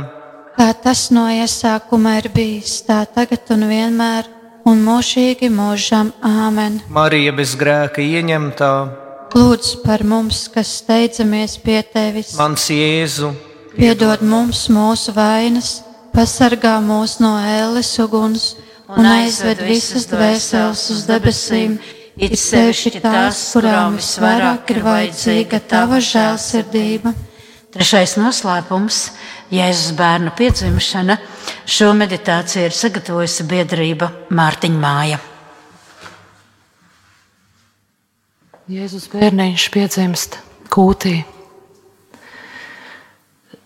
[0.58, 4.26] Kā tas no iesākuma ir bijis, tā tagad un vienmēr,
[4.66, 6.10] un mūžīgi mūžam.
[6.18, 6.82] Āmen!
[6.90, 8.74] Marija bez grēka ieņemtā,
[9.36, 12.30] Lūdz par mums, kas steidzamies pie tevis.
[12.38, 13.34] mans Jēzu,
[13.76, 15.82] Piedod mums mūsu vainas,
[16.14, 18.46] pasargā mūs no ēles uguns
[18.88, 21.76] un aizved visas dvēseles uz debesīm,
[22.16, 27.12] it sevišķi tās, kurām visvairāk ir vajadzīga tava žēlsirdība.
[27.76, 29.04] Trešais noslēpums-
[29.58, 31.20] Jēzus bērnu piedzimšana.
[31.68, 35.24] Šo meditāciju ir sagatavojusi biedrība Mārtiņa Māja.
[38.66, 40.40] Jēzus bērniņš piedzimst
[40.74, 41.20] kūtī.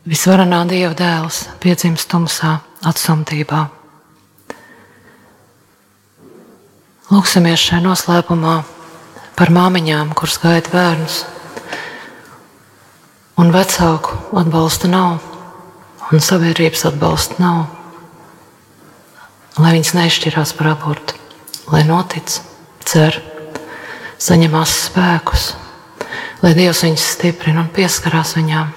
[0.04, 3.62] Visvarenā Dieva dēls piedzimst tumsā, atsumtībā.
[7.08, 8.58] Lūksimies šajā noslēpumā
[9.40, 11.22] par māmiņām, kuras gaida bērnus,
[13.40, 15.16] un vecāku atbalsta nav,
[16.12, 17.64] un sabiedrības atbalsta nav.
[19.56, 21.16] Lai viņas nešķirās par abortu,
[21.72, 22.42] lai notic,
[22.84, 23.22] cer,
[24.20, 25.46] saņemās spēkus,
[26.44, 28.70] lai Dievs viņus stiprina un pieskarās viņām.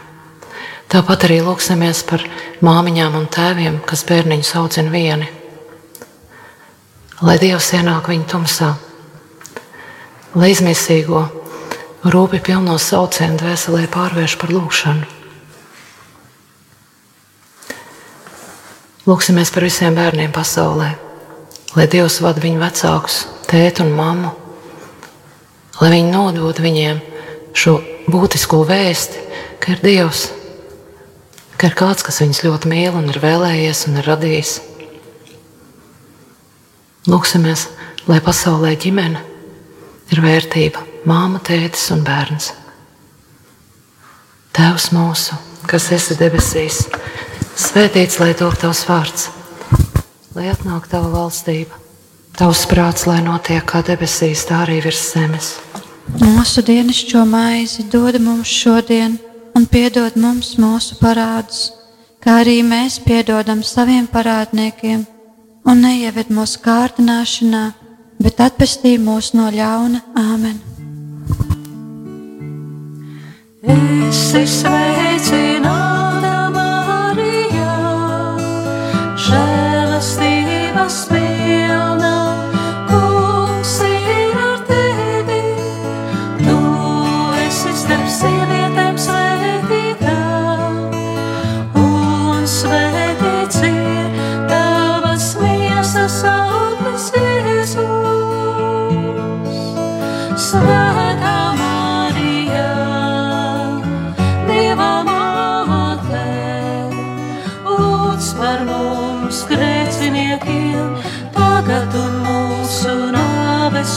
[0.93, 2.23] Tāpat arī lūksimies par
[2.63, 5.29] māmiņām un tēviem, kas bērniņus audzina vieni.
[7.23, 8.73] Lai Dievs ienāk viņu tumsā,
[10.35, 11.23] lai izmisīgo,
[12.03, 15.09] rūpi pilno saucienu dvēselē pārvērš par lūgšanu.
[19.03, 20.93] Lūksimies par visiem bērniem pasaulē,
[21.75, 24.31] lai Dievs vada viņu vecākus, tēti un mammu,
[25.83, 27.01] lai viņi nodod viņiem
[27.59, 27.73] šo
[28.07, 29.19] būtisko vēsti,
[29.59, 30.29] ka ir Dievs,
[31.59, 34.53] ka ir kāds, kas viņus ļoti mīl un ir vēlējies un ir radījis.
[37.11, 37.67] Lūksimies,
[38.07, 39.19] lai pasaulē ģimene
[40.15, 42.53] ir vērtība, māma, tētis un bērns.
[44.55, 45.35] Tēvs mūsu,
[45.67, 46.85] kas esi debesīs,
[47.59, 49.31] svētīts lai top tavs vārds,
[50.37, 51.82] lai atnāktu tava valstība,
[52.33, 55.51] Tavs prāts, lai notiek kā debesīs, tā arī virs zemes.
[56.17, 59.19] Mūsu dienascho maizi dod mums šodien,
[59.53, 61.67] un piedod mums mūsu parādus,
[62.25, 65.05] kā arī mēs piedodam saviem parādniekiem,
[65.69, 67.63] un neieved mūsu kārdināšanā,
[68.17, 70.57] bet atpestī mūs no ļauna Āmen.
[73.61, 76.02] Es esmu sveicināts!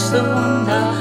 [0.09, 0.23] 送
[0.65, 0.96] 到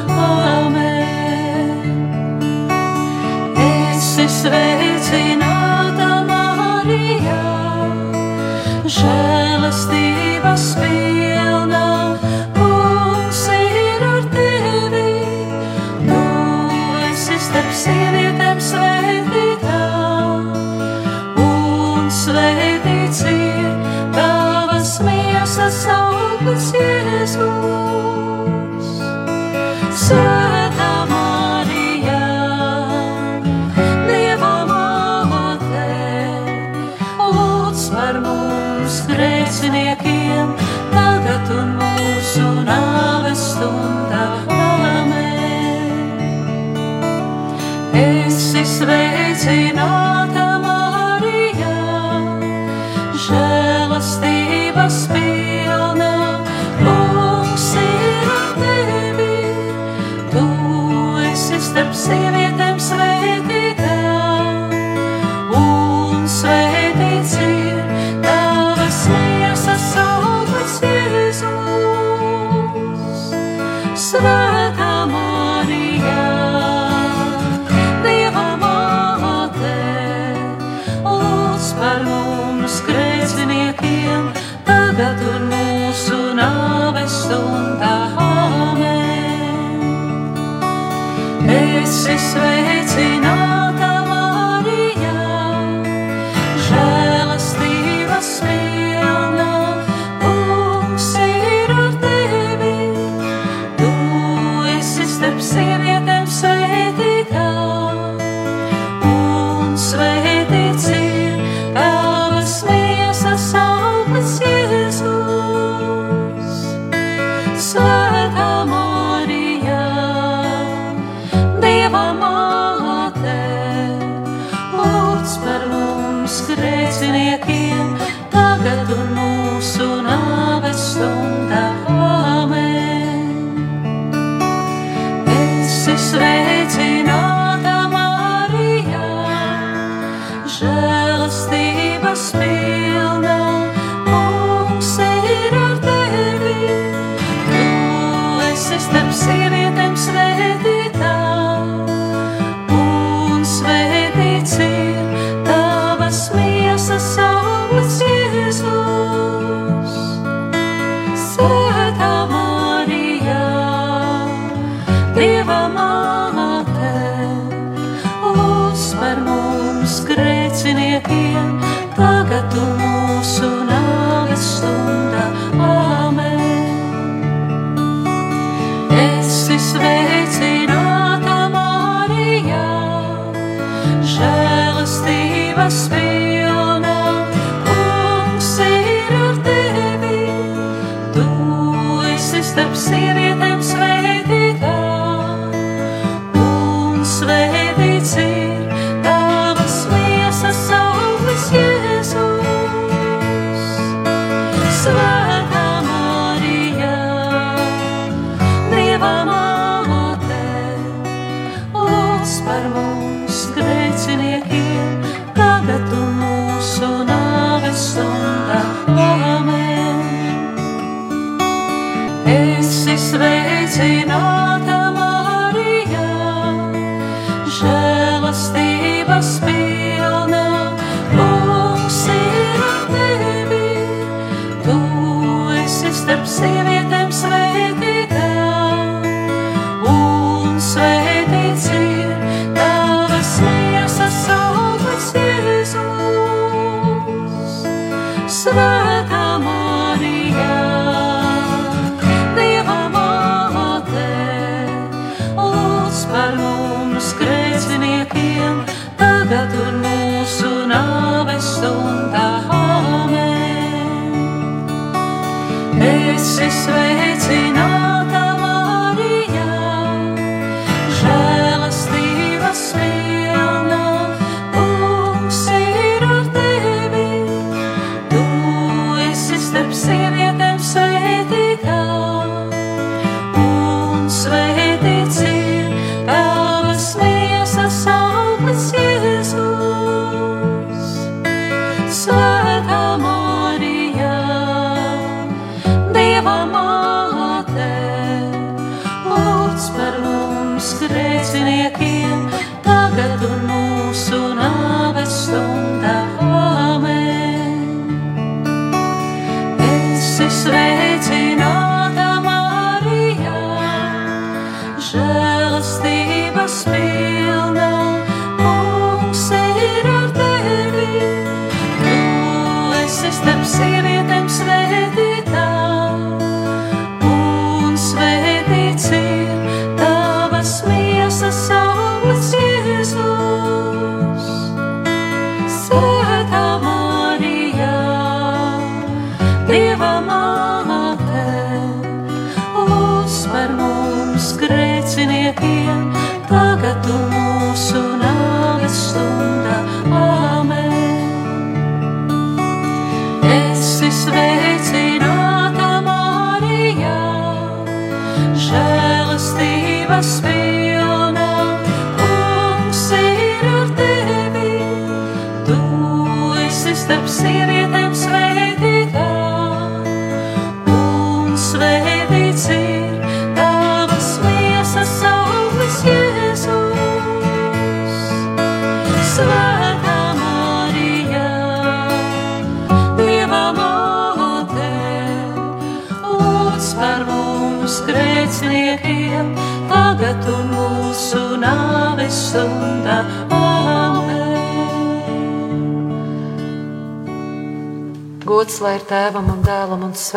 [266.37, 267.06] This své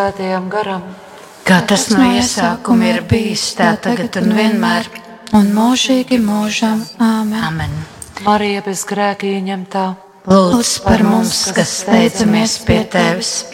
[0.09, 0.81] svētajam garam.
[1.45, 4.89] Kā tas no iesākuma ir bijis, tā tagad un vienmēr.
[5.33, 6.81] un mūžīgi mūžam.
[6.97, 7.43] Āmen.
[7.43, 7.69] Amen.
[8.25, 9.95] Marija bez grēka ieņemtā,
[10.25, 13.45] Lūdz par mums, kas steidzamies pie tevis.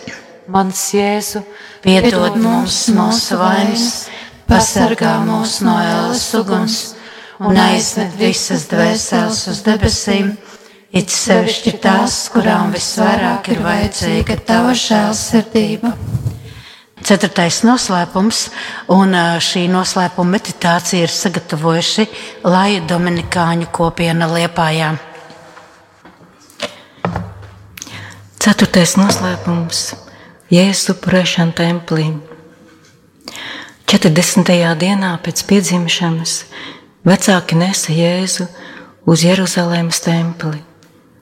[0.48, 1.44] mans Jēzu,
[1.82, 4.10] Piedod mums mūsu vainas,
[4.48, 6.96] pasargā mūs no ēlas uguns
[7.40, 10.38] un aizved visas dvēseles uz debesīm,
[10.92, 16.05] it sevišķi tās, kurām visvairāk ir vajadzīga tava žēlsirdība.
[17.06, 18.38] Ceturtais noslēpums,
[18.90, 22.08] un šī noslēpuma meditācija ir sagatavojuši
[22.50, 24.88] Laja Dominikāņu kopiena Liepājā.
[28.42, 29.84] Ceturtais noslēpums-
[30.58, 32.08] Jēzus upurēšana templī.
[33.86, 34.74] 40.
[34.74, 36.36] dienā pēc piedzimšanas
[37.06, 38.50] vecāki nesa Jēzu
[39.06, 40.58] uz Jeruzalemes templi,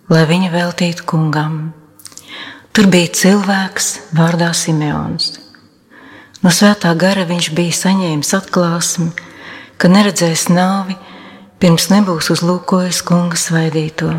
[0.07, 1.73] lai viņu veltītu kungam.
[2.71, 5.42] Tur bija cilvēks vārdā Simeons.
[6.43, 9.13] No svētā gara viņš bija saņēmis atklāsmi,
[9.79, 10.97] ka neredzēs nāvi,
[11.63, 14.09] pirms nebūs uzlūkojis kunga svaidīto.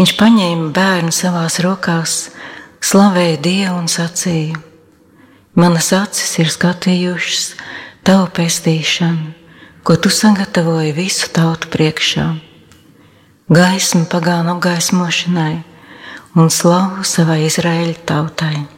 [0.00, 2.14] Viņš paņēma bērnu savās rokās,
[2.80, 4.56] slavēja Dievu un sacīja:
[5.58, 7.44] Manas acis ir skatījušas
[8.08, 9.34] tavu pestīšanu,
[9.84, 12.28] ko tu sagatavoji visu tautu priekšā.
[13.52, 15.60] Gaisma pagānu apgaismošanai
[16.40, 18.77] un slavu savai Izraēļa tautai.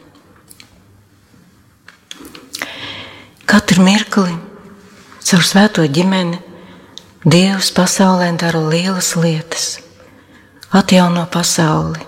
[3.51, 4.31] Katru mirkli
[5.27, 6.37] caur svēto ģimeni
[7.27, 9.65] Dievs pasaulē dara lielas lietas
[10.71, 11.99] atjauno pasauli.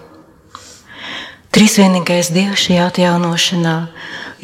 [1.51, 3.75] Trīsvienīgais Dievs šajā atjaunošanā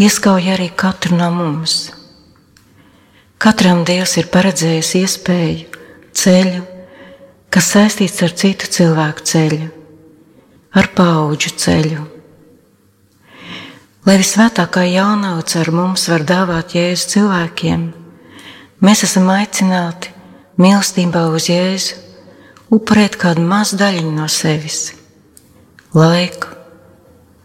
[0.04, 1.78] ieskauj arī katru no mums.
[3.40, 5.82] Katram Dievs ir paredzējis iespēju,
[6.12, 6.68] ceļu,
[7.48, 9.74] kas saistīts ar citu cilvēku ceļu,
[10.76, 12.09] ar paudžu ceļu.
[14.10, 17.82] Lai visvētākā jaunauts ar mums var dāvāt jēzu cilvēkiem,
[18.82, 20.10] mēs esam aicināti
[20.58, 22.00] mīlestībā uz Jēzu
[22.74, 24.80] upurēt kādu mazu daļiņu no sevis-
[26.02, 26.50] laiku,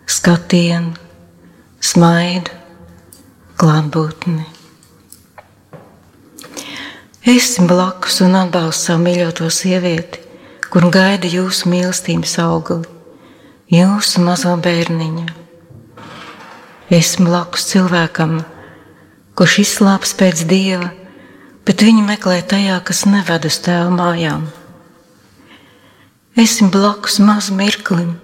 [0.09, 0.97] skatienu,
[1.85, 2.57] smaidu,
[3.61, 4.49] klātbūtni.
[7.37, 10.25] Esim blakus un atbalstu savu mīļoto sievieti,
[10.71, 12.85] kur gaida jūsu mīlestības augli,
[13.69, 15.44] jūsu mazo bērniņu.
[16.93, 18.43] Esmu blakus cilvēkam,
[19.33, 20.91] kurš izslāps pēc dieva,
[21.65, 24.43] bet viņu meklē tajā, kas neved uz tēva mājām.
[26.37, 28.19] Esmu blakus mazam mirklim,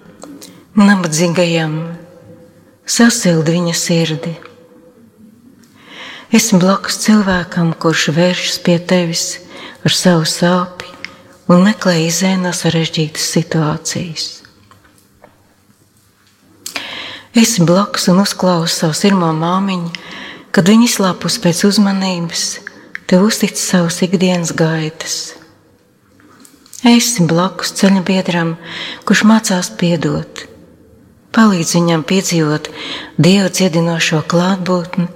[0.77, 1.73] nabadzīgajam,
[2.85, 4.35] sasildi viņa sirdi.
[6.29, 9.39] Esmu blakus cilvēkam, kurš vēršas pie tevis
[9.81, 10.93] ar savu sāpju
[11.49, 14.40] un meklē izēnā sarežģītas situācijas.
[17.35, 19.91] Esi blakus un uzklausi savu sirmo māmiņu,
[20.51, 22.41] kad viņa izslāpus pēc uzmanības,
[23.07, 25.15] tev uztic savus ikdienas gaitas.
[26.83, 28.57] Esi blakus ceļa biedram,
[29.07, 30.43] kurš mācās piedot,
[31.31, 32.67] palīdz viņam piedzīvot
[33.15, 35.07] dievu dziedinošo klātbūtni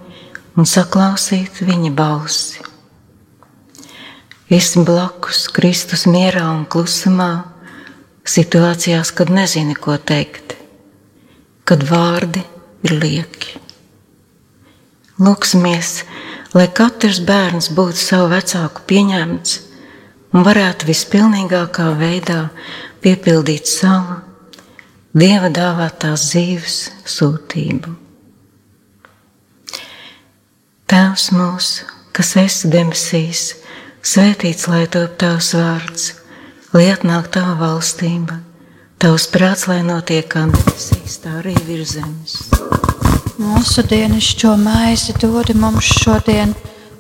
[0.56, 2.64] un saklausīt viņa balsi.
[4.56, 7.32] Esi blakus Kristus mierā un klusumā,
[8.24, 10.56] situācijās, kad nezini, ko teikt,
[11.66, 12.44] kad vārdi
[12.86, 13.60] ir lieki.
[15.22, 16.04] Lūksimies,
[16.54, 19.58] lai katrs bērns būtu savu vecāku pieņemts
[20.36, 22.48] un varētu vispilnīgākā veidā
[23.04, 24.22] piepildīt savu
[25.16, 26.78] Dieva dāvātās dzīves
[27.08, 27.94] sūtību.
[30.92, 33.46] Tēvs mūsu, kas esi debesīs,
[34.04, 36.10] svētīts lai top tavs vārds,
[36.76, 38.42] lai atnāk tava valstība,
[39.02, 42.36] tavs prāts, lai notiek kā debesīs, tā arī virs zemes.
[43.40, 46.56] Mūsu dienascho maizi dod mums šodien,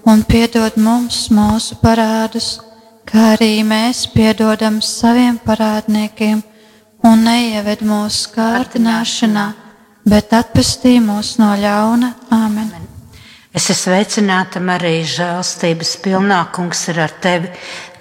[0.05, 2.59] un piedod mums mūsu parādus,
[3.07, 6.43] kā arī mēs piedodam saviem parādniekiem,
[7.05, 9.45] un neieved mūsu kārdināšanā,
[10.05, 12.11] bet atpestī mūs no ļauna.
[12.33, 12.73] Āmen!
[13.55, 17.53] Es esmu sveicināta, Marija, žēlstības pilnā, kungs ir ar tevi.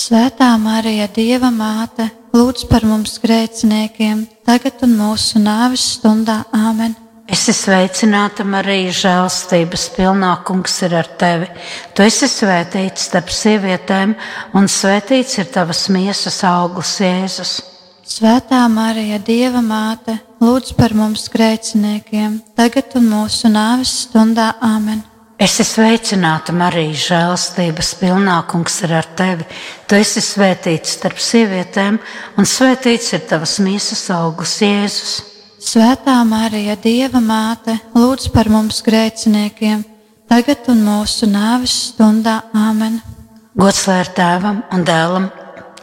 [0.00, 6.38] Svētā Marija, Dieva māte, lūdz par mums grēciniekiem, tagad un mūsu nāves stundā.
[6.56, 6.94] Āmen!
[7.28, 11.50] Es esmu sveicināta, Marija, žēlstības pilnā, kungs ir ar tevi.
[11.92, 14.16] Tu esi svētīts starp sievietēm,
[14.56, 17.54] un svētīts ir tavas miesas augurs, Jēzus.
[18.08, 24.54] Svētā Marija, Dieva māte, lūdz par mums grēciniekiem, tagad un mūsu nāves stundā.
[24.64, 25.09] Āmen!
[25.40, 29.46] Es esmu sveicināta, Marija, žēlstības pilnā, kungs ir ar tevi.
[29.88, 31.96] Tu esi svētīts starp sievietēm,
[32.36, 35.14] un svētīts ir tavas miesas augus, Jēzus.
[35.64, 39.80] Svētā Marija, Dieva māte, lūdz par mums grēciniekiem,
[40.28, 42.42] tagad un mūsu nāves stundā.
[42.52, 43.00] Āmen!
[43.56, 45.32] Gods lai ir tēvam un dēlam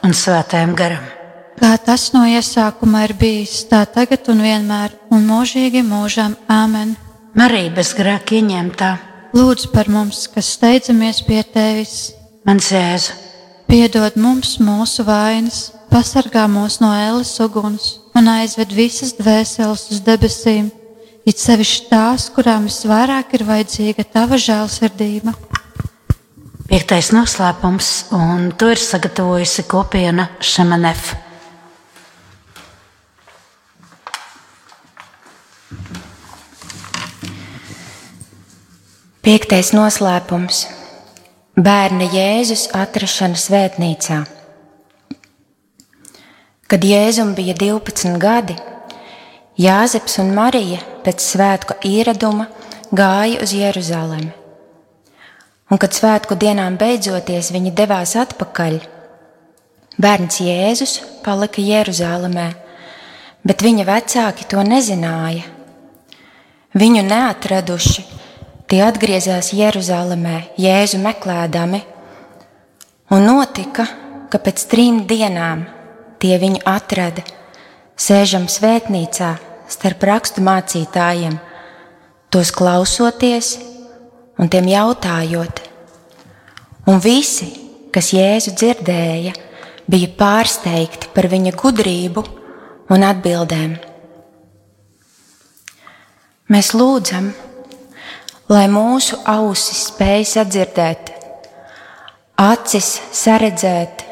[0.06, 1.10] un svētajam garam!
[1.58, 6.38] Kā tas no iesākuma ir bijis, tā tagad un vienmēr, un mūžīgi mūžam.
[6.46, 6.94] Āmen!
[7.34, 9.07] Marija bez grēka ieņemtā!
[9.38, 12.16] Lūdzu par mums, kas steidzamies pie tevis.
[12.48, 13.14] Mans jēzu,
[13.70, 15.60] piedod mums mūsu vainas,
[15.92, 17.86] pasargā mūs no ēles uguns
[18.18, 20.72] un aizved visas dvēseles uz debesīm,
[21.28, 25.36] it sevišķi tās, kurām visvairāk ir vajadzīga tava žēlsirdība.
[26.72, 31.14] Piektais noslēpums, un to ir sagatavojusi kopiena Šemanef.
[39.28, 40.58] Piektais noslēpums-
[41.66, 44.22] bērna Jēzus atrašana svētnīcā.
[46.72, 48.56] Kad Jēzum bija 12 gadi,
[49.60, 52.48] Jāzeps un Marija pēc svētku ieraduma
[52.96, 54.32] gāja uz Jeruzalemi.
[55.72, 58.80] Un, kad svētku dienām beidzoties viņi devās atpakaļ,
[60.00, 62.54] bērns Jēzus palika Jeruzalemē,
[63.44, 65.44] bet viņa vecāki to nezināja.
[66.74, 68.17] Viņu neatraduši,
[68.68, 71.80] Tie atgriezās Jeruzalemē, Jēzu meklēdami,
[73.16, 73.86] un notika,
[74.28, 75.62] ka pēc trim dienām
[76.20, 77.24] tie viņu atrada,
[77.96, 79.30] sēžam svētnīcā
[79.72, 81.40] starp rakstu mācītājiem,
[82.28, 83.54] tos klausoties
[84.36, 85.64] un tiem jautājot.
[86.92, 87.48] Un visi,
[87.96, 89.32] kas Jēzu dzirdēja,
[89.88, 92.28] bija pārsteigti par viņa gudrību
[92.92, 93.80] un atbildēm.
[96.52, 97.32] Mēs lūdzam,
[98.48, 101.12] lai mūsu ausis spēj sadzirdēt,
[102.40, 104.06] acis saredzēt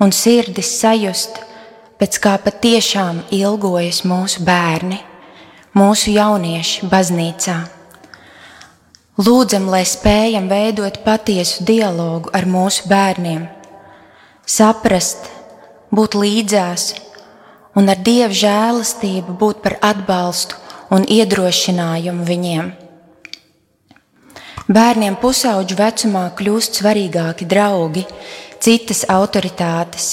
[0.00, 1.42] un sirdis sajust,
[2.00, 4.96] pēc kā patiešām ilgojas mūsu bērni,
[5.76, 7.58] mūsu jaunieši baznīcā.
[9.20, 13.44] Lūdzam, lai spējam veidot patiesu dialogu ar mūsu bērniem,
[14.48, 15.28] saprast,
[15.92, 16.94] būt līdzās
[17.76, 20.56] un ar dievu žēlastību būt par atbalstu
[20.96, 22.79] un iedrošinājumu viņiem.
[24.70, 28.04] Bērniem pusauģu vecumā kļūst svarīgāki draugi,
[28.62, 30.04] citas autoritātes.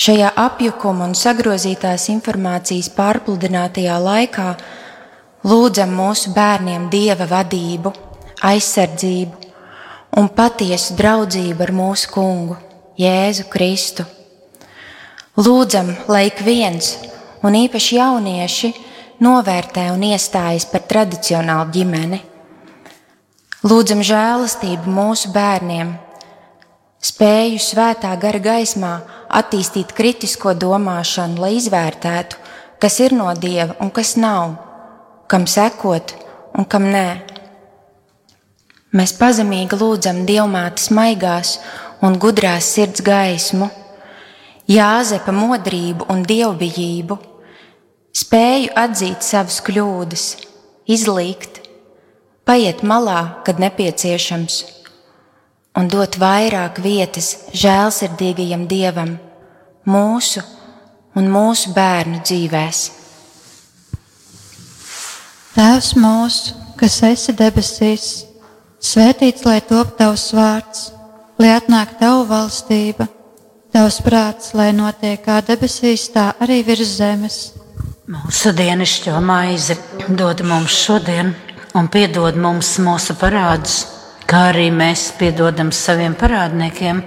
[0.00, 4.46] Šajā apjukuma un sagrozītās informācijas pārpludinātajā laikā
[5.44, 7.92] lūdzam mūsu bērniem dieva vadību,
[8.40, 9.52] aizsardzību
[10.16, 12.56] un patiesu draudzību ar mūsu kungu,
[12.96, 14.06] Jēzu Kristu.
[15.36, 16.94] Lūdzam, lai ik viens,
[17.44, 18.72] un īpaši jaunieši,
[19.20, 22.22] novērtē un iestājas par tradicionālu ģimeni.
[23.64, 25.94] Lūdzam žēlastību mūsu bērniem,
[27.00, 28.90] spēju svētā gara gaismā
[29.32, 32.36] attīstīt kritisko domāšanu, lai izvērtētu,
[32.76, 34.58] kas ir no dieva un kas nav,
[35.32, 36.12] kam sekot
[36.52, 37.08] un kam nē.
[38.92, 41.56] Mēs pazemīgi lūdzam dievmātes maigās
[42.04, 43.70] un gudrās sirds gaismu,
[44.66, 47.16] Jāzepa modrību un dievbijību,
[48.18, 50.24] spēju atzīt savas kļūdas,
[50.90, 51.60] izlīgt,
[52.46, 54.62] paiet malā, kad nepieciešams
[55.76, 59.16] un dot vairāk vietas žēlsirdīgajam dievam,
[59.84, 60.42] mūsu
[61.16, 62.84] un mūsu bērnu dzīvēs.
[65.56, 68.08] Tēvs mūsu, kas esi debesīs,
[68.84, 70.90] svētīts lai top tavs vārds,
[71.40, 73.08] lai atnāk tava valstība,
[73.72, 77.40] tavs prāts, lai notiek kā debesīs, tā arī virs zemes.
[78.06, 79.74] Mūsu dienascho maizi
[80.08, 81.32] dod mums šodien,
[81.76, 83.84] un piedod mums mūsu parādus
[84.26, 87.02] kā arī mēs piedodam saviem parādniekiem,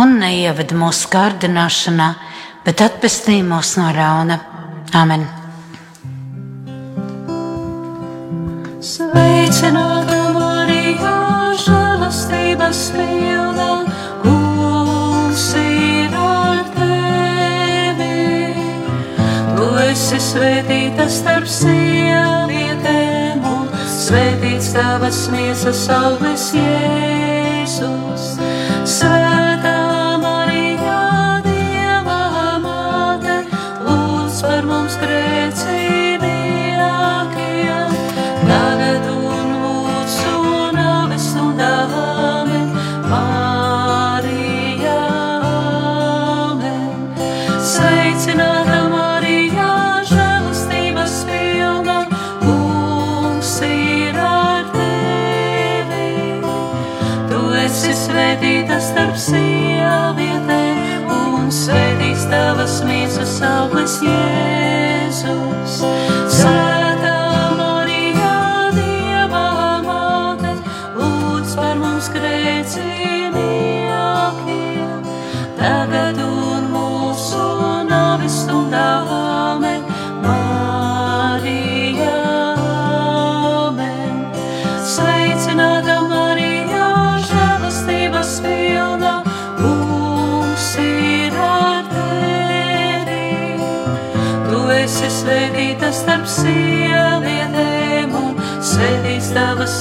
[0.00, 2.08] un neieved mūsu kārdināšanā,
[2.64, 4.40] bet atpestī mūs no rauna.
[4.96, 5.26] Amen!
[8.84, 11.16] Sveicināta Marija,
[11.64, 13.70] žēlastības pilna,
[19.94, 23.23] esi svētīta starp sievietēm
[24.04, 28.34] svētīts tavas miesas auglis Jēzus.
[64.02, 64.63] Auglis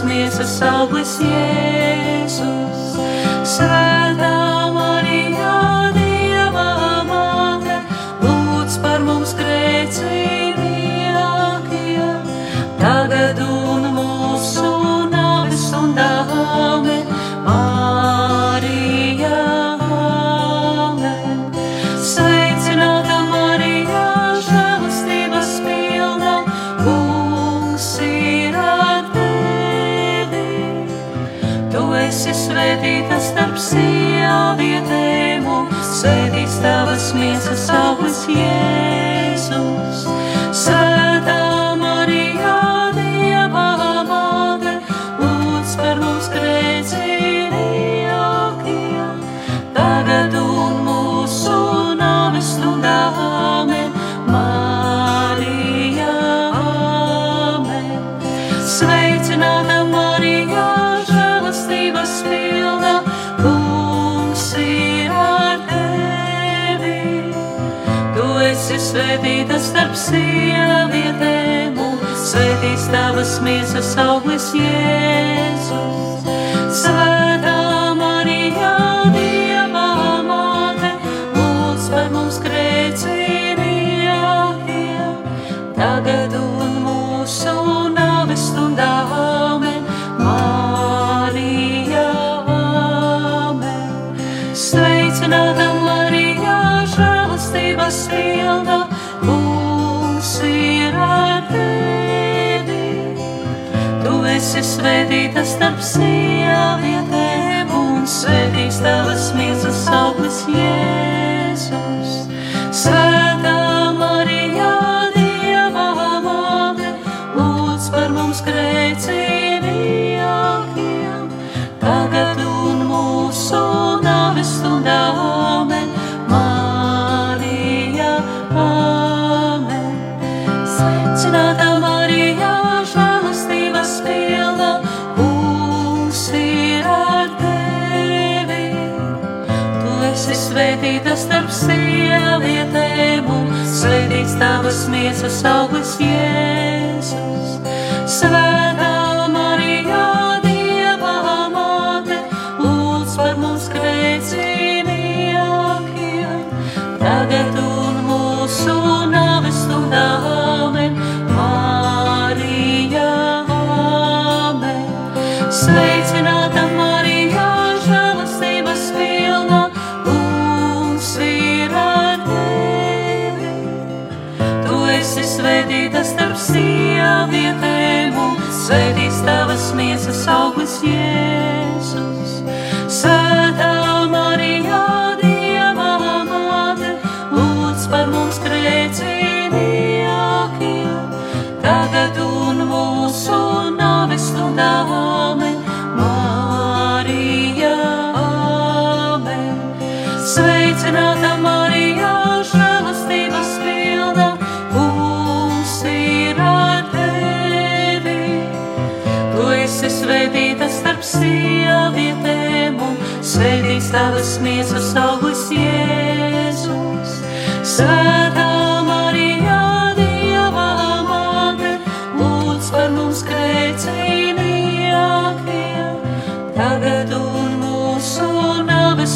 [0.04, 1.73] miesas auglis Jēzus.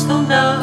[0.07, 0.56] Nāves stundā.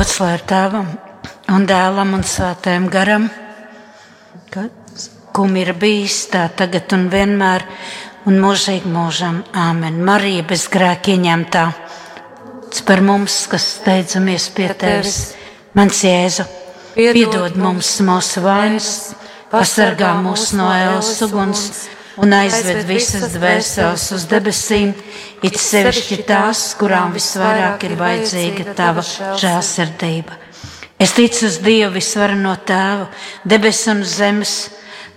[0.00, 0.86] Gods lai ir tēvam
[1.52, 3.26] un dēlam un svētajam garam,
[5.36, 7.66] kum ir bijis tā tagad un vienmēr
[8.24, 9.42] un mūžīgi mūžam.
[9.52, 9.98] Āmen.
[10.00, 11.66] Marija bez grēka ieņemtā.
[12.88, 15.18] Par mums, kas steidzamies pie tevis,
[15.76, 16.48] mans Jēzu,
[16.96, 18.90] piedod mums mūsu vainas,
[19.52, 21.66] pasargā mūs no ēlas uguns
[22.20, 24.92] un aizved visas dvēseles uz debesīm,
[25.46, 30.36] it sevišķi tās, kurām visvairāk ir vajadzīga tava žēlsirdība.
[31.00, 33.06] Es ticu uz Dievu visvarano tēvu,
[33.48, 34.54] debesu un zemes,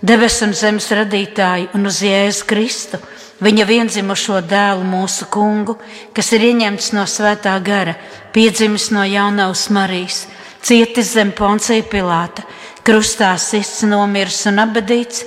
[0.00, 3.00] debesu un zemes radītāju un uz Jēzu Kristu,
[3.44, 5.76] viņa vienzimušo dēlu mūsu kungu,
[6.16, 7.98] kas ir ieņemts no svētā gara,
[8.32, 10.24] piedzimis no jaunavas Marijas,
[10.64, 12.46] cietis zem Poncija Pilāta,
[12.84, 15.26] krustā sists nomirs un abadīts,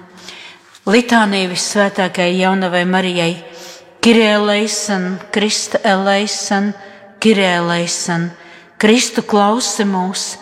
[0.89, 3.35] Litānija visvētākajai jaunavai Marijai,
[4.01, 6.71] Kirēlaisan, Krista Elaisan,
[7.21, 8.31] Kirēlaisan,
[8.81, 10.39] Kristu klausi mūs,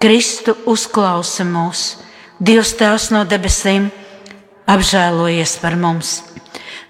[0.00, 1.82] Kristu uzklausi mūs,
[2.40, 3.90] Dievs Tēvs no debesīm,
[4.64, 6.22] apžēlojies par mums,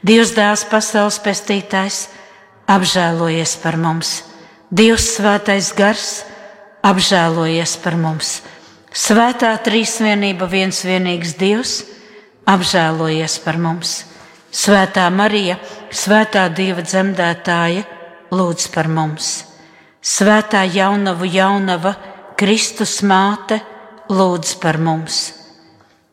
[0.06, 2.04] Dievs Dēls pasaules pestītājs,
[2.70, 4.20] apžēlojies par mums,
[4.70, 6.22] Dievs Svētais Gars,
[6.86, 8.36] apžēlojies par mums,
[8.94, 11.80] Svētā Trīsvienība viens vienīgs Dievs,
[12.48, 14.02] apžēlojies par mums.
[14.52, 15.58] Svētā Marija,
[15.92, 17.84] Svētā Dieva dzemdētāja,
[18.32, 19.44] lūdz par mums.
[20.02, 21.94] Svētā jaunavu jaunava,
[22.36, 23.60] Kristus māte,
[24.10, 25.22] lūdz par mums.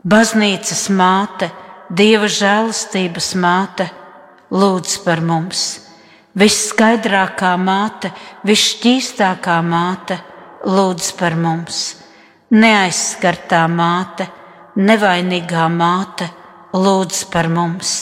[0.05, 1.49] Baznīcas māte,
[1.89, 3.89] Dieva žēlastības māte,
[4.51, 5.85] lūdz par mums.
[6.39, 8.11] visskaidrākā māte,
[8.47, 10.19] visšķīstākā māte,
[10.63, 11.79] lūdz par mums,
[12.51, 14.27] neaizskartā māte,
[14.79, 16.29] nevainīgā māte,
[16.73, 17.93] lūdz par mums,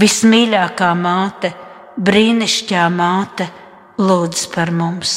[0.00, 1.50] vismīļākā māte,
[1.96, 3.46] brīnišķīgā māte,
[3.98, 5.14] lūdz par mums,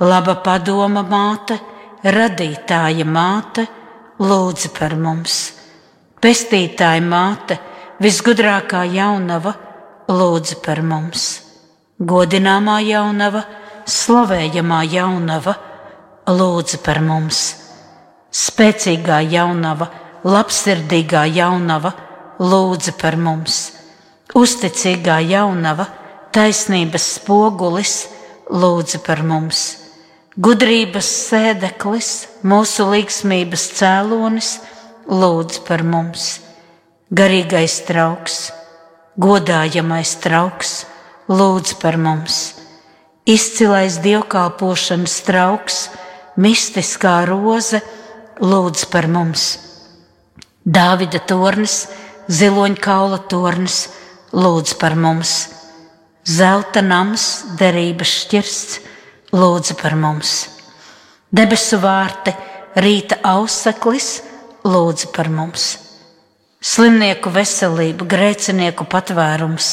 [0.00, 1.58] laba padoma māte,
[2.04, 3.66] radītāja māte,
[4.20, 5.38] lūdz par mums,
[6.22, 7.58] pestītāja māte,
[8.00, 9.54] visgudrākā jaunava,
[10.08, 11.26] lūdz par mums,
[11.98, 13.44] godināmā jaunava,
[13.84, 15.56] slavējamā jaunava,
[16.30, 17.42] lūdz par mums,
[18.34, 19.90] spēcīgā jaunava,
[20.24, 21.92] labsirdīgā jaunava,
[22.40, 23.58] lūdz par mums,
[24.34, 25.86] uzticīgā jaunava,
[26.34, 27.94] taisnības spogulis,
[28.50, 29.60] lūdz par mums,
[30.40, 32.10] gudrības sēdeklis,
[32.42, 34.56] mūsu līgsmības cēlonis,
[35.06, 36.40] lūdz par mums,
[37.12, 38.48] garīgais trauks,
[39.20, 40.72] godājamais trauks,
[41.28, 42.54] lūdz par mums,
[43.28, 45.84] izcilais dievkalpošanas trauks,
[46.40, 47.84] mistiskā roze,
[48.40, 49.63] lūdz par mums.
[50.64, 51.84] Dāvida tornis,
[52.32, 53.90] ziloņkaula tornis,
[54.32, 55.34] lūdz par mums.
[56.24, 58.80] Zelta nams, derības šķirsts,
[59.36, 60.32] lūdz par mums.
[61.28, 62.32] Debesu vārti,
[62.80, 64.22] rīta auseklis,
[64.64, 65.74] lūdz par mums.
[66.64, 69.70] Slimnieku veselību, grēcinieku patvērums,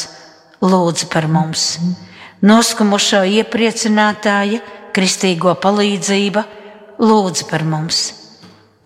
[0.60, 1.78] lūdz par mums.
[2.44, 4.60] Noskumušo iepriecinātāja,
[4.92, 6.44] kristīgo palīdzība,
[7.00, 8.10] lūdz par mums.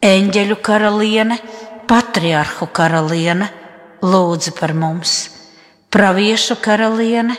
[0.06, 1.40] Eņģeļu karaliene,
[1.88, 3.49] patriarhu karaliene,
[4.02, 5.14] lūdz par mums.
[5.94, 7.36] Praviešu karaliene,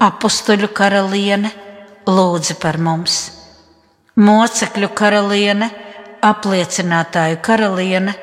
[0.00, 1.50] apstuļu karaliene,
[2.06, 3.18] lūdz par mums.
[4.18, 5.68] Mocekļu karaliene,
[6.24, 8.16] apliecinātāju karaliene,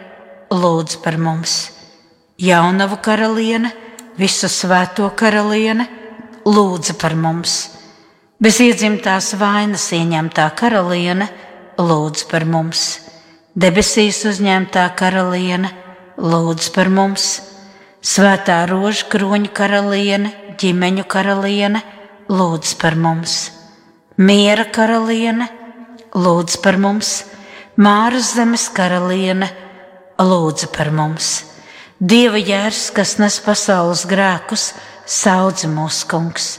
[0.51, 1.59] lūdz par mums.
[2.41, 3.71] Jaunavu karaliene,
[4.17, 5.87] visu svēto karaliene,
[6.45, 7.55] lūdz par mums
[8.35, 11.25] Bez iedzimtās vainas ieņemtā karaliene
[11.79, 12.81] lūdz par mums,
[13.55, 15.71] debesīs uzņemtā karaliene
[16.19, 17.27] lūdz par mums,
[18.03, 21.81] svētā rožu kroņa karaliene, ģimeņu karaliene
[22.31, 23.37] lūdz par mums,
[24.17, 25.47] miera karaliene
[26.15, 27.23] lūdz par mums,
[27.75, 29.49] māras zemes karaliene
[30.19, 31.45] lūdz par mums,
[31.99, 34.73] dieva jērs, kas nes pasaules grēkus,
[35.05, 36.55] saudz mūsu kungs.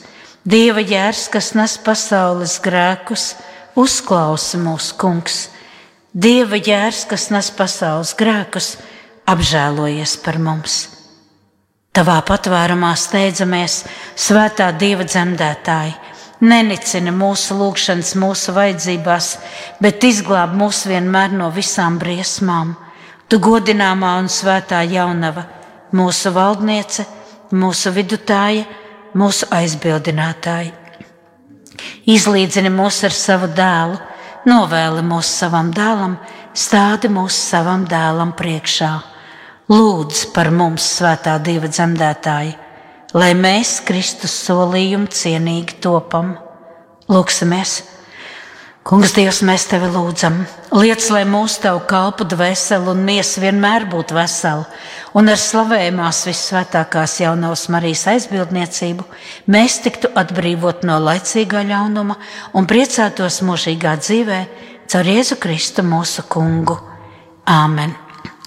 [0.47, 3.32] Dieva jērs, kas nes pasaules grēkus,
[3.74, 5.39] uzklausa mūsu kungs.
[6.16, 8.70] Dieva jērs, kas nes pasaules grēkus,
[9.28, 10.76] apžēlojies par mums.
[11.93, 13.82] Tavā patvērumā steidzamies,
[14.16, 15.93] svētā Dieva dzemdētāji,
[16.40, 19.28] nenicini mūsu lūgšanas, mūsu vajadzībās,
[19.84, 22.72] bet izglāb mūs vienmēr no visām briesmām.
[23.28, 25.44] Tu godināmā un svētā jaunava,
[25.93, 27.05] mūsu valdniece,
[27.52, 28.64] mūsu vidutāja,
[29.12, 30.72] mūsu aizbildinātāji.
[32.09, 34.01] Izlīdzini mūs ar savu dēlu,
[34.47, 36.16] novēli mūs savam dēlam,
[36.56, 38.93] stādi mūs savam dēlam priekšā.
[39.73, 42.55] Lūdz par mums, svētā Dieva dzemdētāji,
[43.18, 46.36] lai mēs Kristus solījumu cienīgi topam.
[47.10, 47.95] Lūksimies!
[48.86, 50.36] Kungs, Dievs, mēs tevi lūdzam,
[50.78, 54.62] liec, lai mūsu tavu kalpu dvēseli un miesa vienmēr būtu veseli,
[55.18, 59.08] un ar slavējumās visvētākās jaunās Marijas aizbildniecību
[59.50, 62.20] mēs tiktu atbrīvot no laicīgā ļaunuma
[62.54, 64.40] un priecātos mūžīgā dzīvē
[64.86, 66.78] caur Jēzu Kristu mūsu kungu.
[67.42, 68.05] Āmen!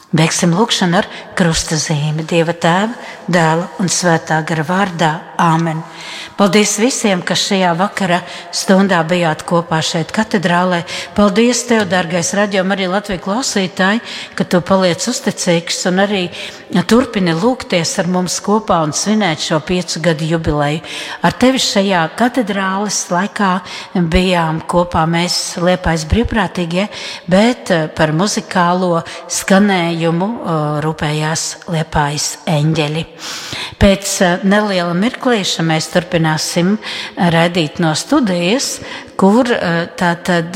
[0.09, 1.05] Beigsim lūkšanu ar
[1.37, 2.95] krusta zīmi Dieva tēva,
[3.29, 5.09] dēla un svētā gara vārdā.
[5.39, 5.83] Āmen!
[6.35, 8.17] Paldies visiem, kas šajā vakara
[8.55, 10.81] stundā bijāt kopā šeit, katedrālē.
[11.13, 14.01] Paldies tev, dārgais raidījuma, arī Latvijas klausītāji,
[14.33, 16.23] ka tu paliec uzticīgs un arī
[16.89, 20.81] turpini lūgties ar mums kopā un svinēt šo piecu gadu jubileju.
[21.21, 23.51] Ar tevi šajā katedrāles laikā
[24.09, 26.89] bijām kopā mēs liepais brīvprātīgie,
[27.29, 33.03] bet eh, par muzikālo skanējumu raidījumu rūpējās Liepājas eņģeļi.
[33.79, 34.11] Pēc
[34.47, 36.77] neliela mirklīša mēs turpināsim
[37.17, 38.79] raidīt no studijas,
[39.19, 39.47] kur
[39.99, 40.55] tātad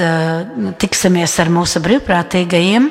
[0.80, 2.90] tiksimies ar mūsu brīvprātīgajiem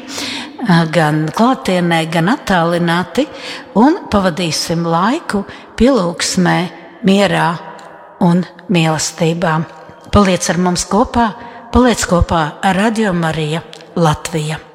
[0.93, 3.27] gan klātienē, gan attālināti
[3.75, 5.45] un pavadīsim laiku
[5.77, 6.59] pielūgsmē,
[7.05, 7.49] mierā
[8.23, 9.55] un mīlestībā.
[10.13, 11.31] Paliec ar mums kopā,
[11.73, 13.65] paliec kopā ar Radio Mariju
[13.97, 14.72] Latviju.